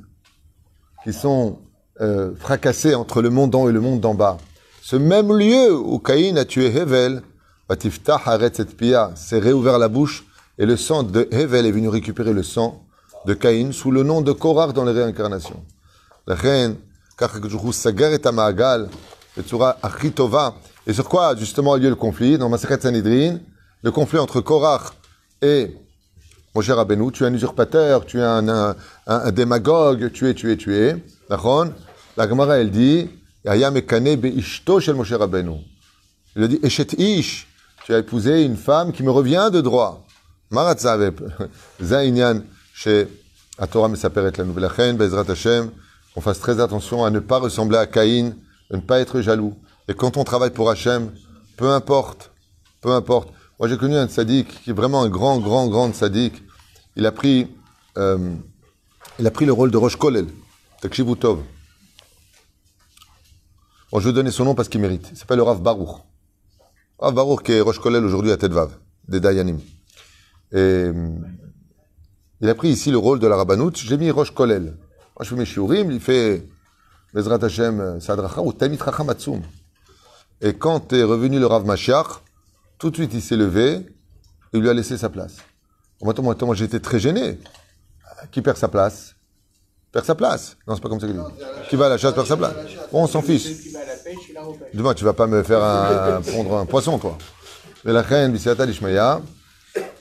[1.04, 1.60] qui sont
[2.00, 4.38] euh, fracassés entre le monde d'en haut et le monde d'en bas.
[4.82, 7.22] Ce même lieu où Caïn a tué Hevel,
[7.68, 10.26] Batiftah Haretz Pia, s'est réouvert la bouche
[10.58, 12.84] et le sang de Hevel est venu récupérer le sang
[13.26, 15.64] de Caïn sous le nom de Korach dans les réincarnations.
[16.28, 16.76] La reine,
[17.72, 18.86] Sagar et.
[20.88, 22.38] Et sur quoi justement a lieu le conflit?
[22.38, 23.38] Dans Maseret Sanhedrin,
[23.84, 24.94] le conflit entre Korach
[25.42, 25.76] et
[26.56, 28.76] Rabbeinu, tu es un usurpateur, tu es un,
[29.08, 30.96] un, démagogue, tu es, tu es, tu es.
[31.30, 33.10] La Gemara, elle dit,
[33.46, 35.58] shel Moshe Rabbeinu.
[36.36, 37.48] Il dit, Eshet Ish,
[37.86, 40.06] tu as épousé une femme qui me revient de droit.
[40.50, 41.14] Maratzav,
[41.82, 42.42] Zainyan,
[42.74, 43.08] chez
[43.58, 45.72] la Torah Mesaperet la nouvelle reine, Bezrat Hashem,
[46.14, 48.36] qu'on fasse très attention à ne pas ressembler à Caïn,
[48.70, 49.56] de ne pas être jaloux.
[49.88, 51.12] Et quand on travaille pour Hachem,
[51.58, 52.32] peu importe,
[52.82, 53.30] peu importe.
[53.62, 56.42] Moi, j'ai connu un sadique qui est vraiment un grand, grand, grand sadique.
[56.96, 57.48] Il a pris,
[57.96, 58.34] euh,
[59.20, 60.26] il a pris le rôle de Rosh Kolel,
[61.20, 61.44] Tov.
[63.92, 65.10] Bon, je vais donner son nom parce qu'il mérite.
[65.12, 66.02] Il s'appelle le Rav Baruch.
[66.98, 68.72] Rav Baruch qui est Rosh Kolel aujourd'hui à Tedvav,
[69.08, 69.60] des Dayanim.
[70.52, 70.88] Et
[72.42, 73.74] il a pris ici le rôle de la rabbanout.
[73.76, 74.64] J'ai mis Rosh Kolel.
[74.64, 74.76] Moi,
[75.20, 76.48] je fais mes shiurim, il fait
[77.14, 79.14] Bezrat Hashem Sadracha ou Tamit Racham
[80.42, 82.24] Et quand est revenu le Rav Mashiach,
[82.82, 83.86] tout de suite, il s'est levé,
[84.54, 85.38] il lui a laissé sa place.
[86.02, 87.38] Moi, moi, moi j'étais très gêné.
[88.32, 89.16] Qui perd sa place
[89.92, 90.58] Perd sa place.
[90.68, 91.22] Non, c'est pas comme ça qu'il dit.
[91.70, 92.54] Qui va à la chasse perd sa place.
[92.92, 93.48] Bon, on s'en fiche.
[94.74, 97.20] Demain, tu vas pas me faire un, pondre un poisson, toi.
[97.86, 98.34] Mais la reine,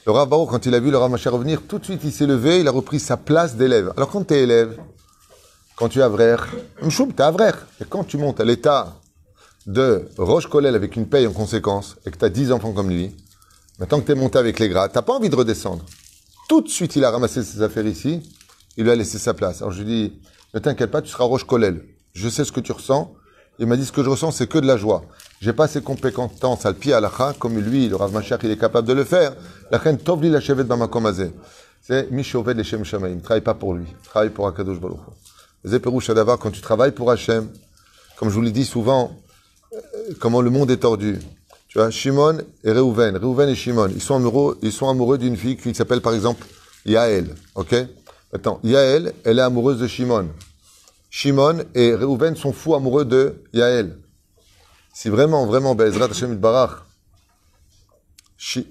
[0.06, 2.60] le Rav quand il a vu le Rav revenir, tout de suite, il s'est levé,
[2.60, 3.92] il a repris sa place d'élève.
[3.94, 4.78] Alors, quand tu es élève,
[5.76, 6.48] quand tu es avraire,
[6.82, 7.66] mchoum, tu es avraire.
[7.78, 8.96] Et quand tu montes à l'état
[9.66, 12.90] de Roche Kolel avec une paye en conséquence et que tu as 10 enfants comme
[12.90, 13.14] lui,
[13.78, 15.84] maintenant que tu es monté avec les gras, tu pas envie de redescendre.
[16.48, 18.22] Tout de suite, il a ramassé ses affaires ici,
[18.76, 19.62] il lui a laissé sa place.
[19.62, 20.12] Alors je lui dis,
[20.54, 21.84] ne t'inquiète pas, tu seras Roche Kolel.
[22.12, 23.14] Je sais ce que tu ressens.
[23.58, 25.04] Il m'a dit, ce que je ressens, c'est que de la joie.
[25.40, 28.50] J'ai pas ses compétences à le pied à la comme lui, le Rav Machar, il
[28.50, 29.34] est capable de le faire.
[29.70, 31.32] La reine Tovli la chevet Bamakomazé.
[31.82, 33.18] C'est Mishovet les Shem Shamaim.
[33.20, 33.86] Travaille pas pour lui.
[34.04, 36.02] Travaille pour Akadosh Baruch.
[36.02, 37.48] Shadavar, quand tu travailles pour Hachem,
[38.18, 39.12] comme je vous l'ai dit souvent,
[40.18, 41.18] comment le monde est tordu.
[41.68, 45.36] Tu vois, Shimon et Reuven, Reuven et Shimon, ils sont amoureux, ils sont amoureux d'une
[45.36, 46.44] fille qui s'appelle par exemple
[46.84, 47.74] Yael, ok?
[48.32, 50.28] Attends, Yael, elle est amoureuse de Shimon.
[51.10, 53.96] Shimon et Reuven sont fous amoureux de Yael.
[54.92, 56.82] Si vraiment, vraiment, Bezrat Hashem Barach,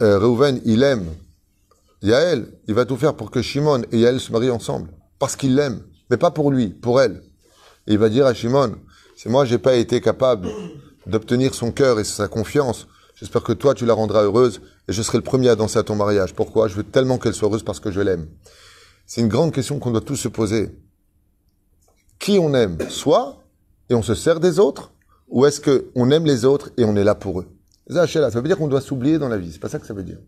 [0.01, 1.05] euh, Reuven, il aime
[2.01, 4.89] Yael, il va tout faire pour que Shimon et Yael se marient ensemble.
[5.19, 5.81] Parce qu'il l'aime.
[6.09, 7.21] Mais pas pour lui, pour elle.
[7.87, 8.75] Et il va dire à Shimon,
[9.15, 10.49] si moi j'ai pas été capable
[11.09, 15.01] d'obtenir son cœur et sa confiance, j'espère que toi tu la rendras heureuse et je
[15.01, 16.33] serai le premier à danser à ton mariage.
[16.33, 16.67] Pourquoi?
[16.67, 18.27] Je veux tellement qu'elle soit heureuse parce que je l'aime.
[19.05, 20.71] C'est une grande question qu'on doit tous se poser.
[22.19, 22.77] Qui on aime?
[22.89, 23.37] Soit,
[23.89, 24.91] et on se sert des autres,
[25.29, 27.47] ou est-ce qu'on aime les autres et on est là pour eux?
[27.89, 29.51] Ça veut dire qu'on doit s'oublier dans la vie.
[29.51, 30.19] C'est pas ça que ça veut dire.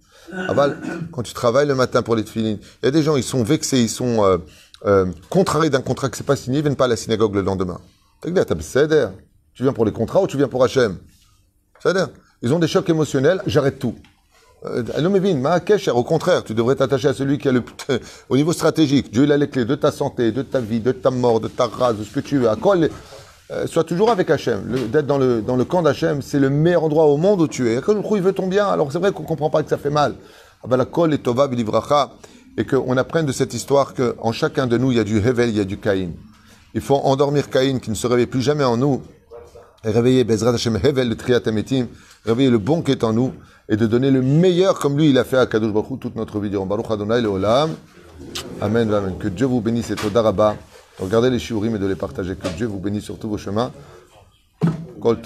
[0.47, 3.23] Aval, quand tu travailles le matin pour les tefilines, il y a des gens, ils
[3.23, 4.37] sont vexés, ils sont euh,
[4.85, 7.41] euh, contrariés d'un contrat qui s'est pas signé, ils viennent pas à la synagogue le
[7.41, 7.79] lendemain.
[9.53, 10.97] Tu viens pour les contrats ou tu viens pour Hachem?
[11.79, 12.09] C'est-à-dire,
[12.41, 13.95] ils ont des chocs émotionnels, j'arrête tout.
[14.65, 14.83] Euh,
[15.93, 17.63] au contraire, tu devrais t'attacher à celui qui a le
[18.29, 19.11] au niveau stratégique.
[19.11, 21.47] Dieu il a les clés de ta santé, de ta vie, de ta mort, de
[21.47, 22.49] ta race, de ce que tu veux.
[22.49, 22.75] À quoi
[23.51, 24.87] euh, sois toujours avec Hachem.
[24.91, 27.69] D'être dans le, dans le camp d'Hachem, c'est le meilleur endroit au monde où tu
[27.69, 27.81] es.
[27.81, 30.15] Quand il veut ton bien, alors c'est vrai qu'on comprend pas que ça fait mal.
[30.63, 31.49] Ah ben, la kol et tova
[32.57, 35.49] et qu'on apprenne de cette histoire qu'en chacun de nous, il y a du Hevel,
[35.49, 36.11] il y a du Caïn.
[36.73, 39.01] Il faut endormir Caïn qui ne se réveille plus jamais en nous
[39.83, 41.87] et réveiller Bezrat Hashem Hevel, le Triatametim,
[42.25, 43.33] réveiller le bon qui est en nous
[43.69, 46.39] et de donner le meilleur comme lui il a fait à Kadosh Baruch toute notre
[46.39, 46.49] vie.
[46.49, 47.29] Baruch Adonai le.
[48.61, 49.17] Amen, amen.
[49.17, 50.55] Que Dieu vous bénisse et Todaraba.
[50.99, 52.35] Regardez les shiurim et de les partager.
[52.35, 53.71] Que Dieu vous bénisse sur tous vos chemins.
[54.99, 55.17] Kol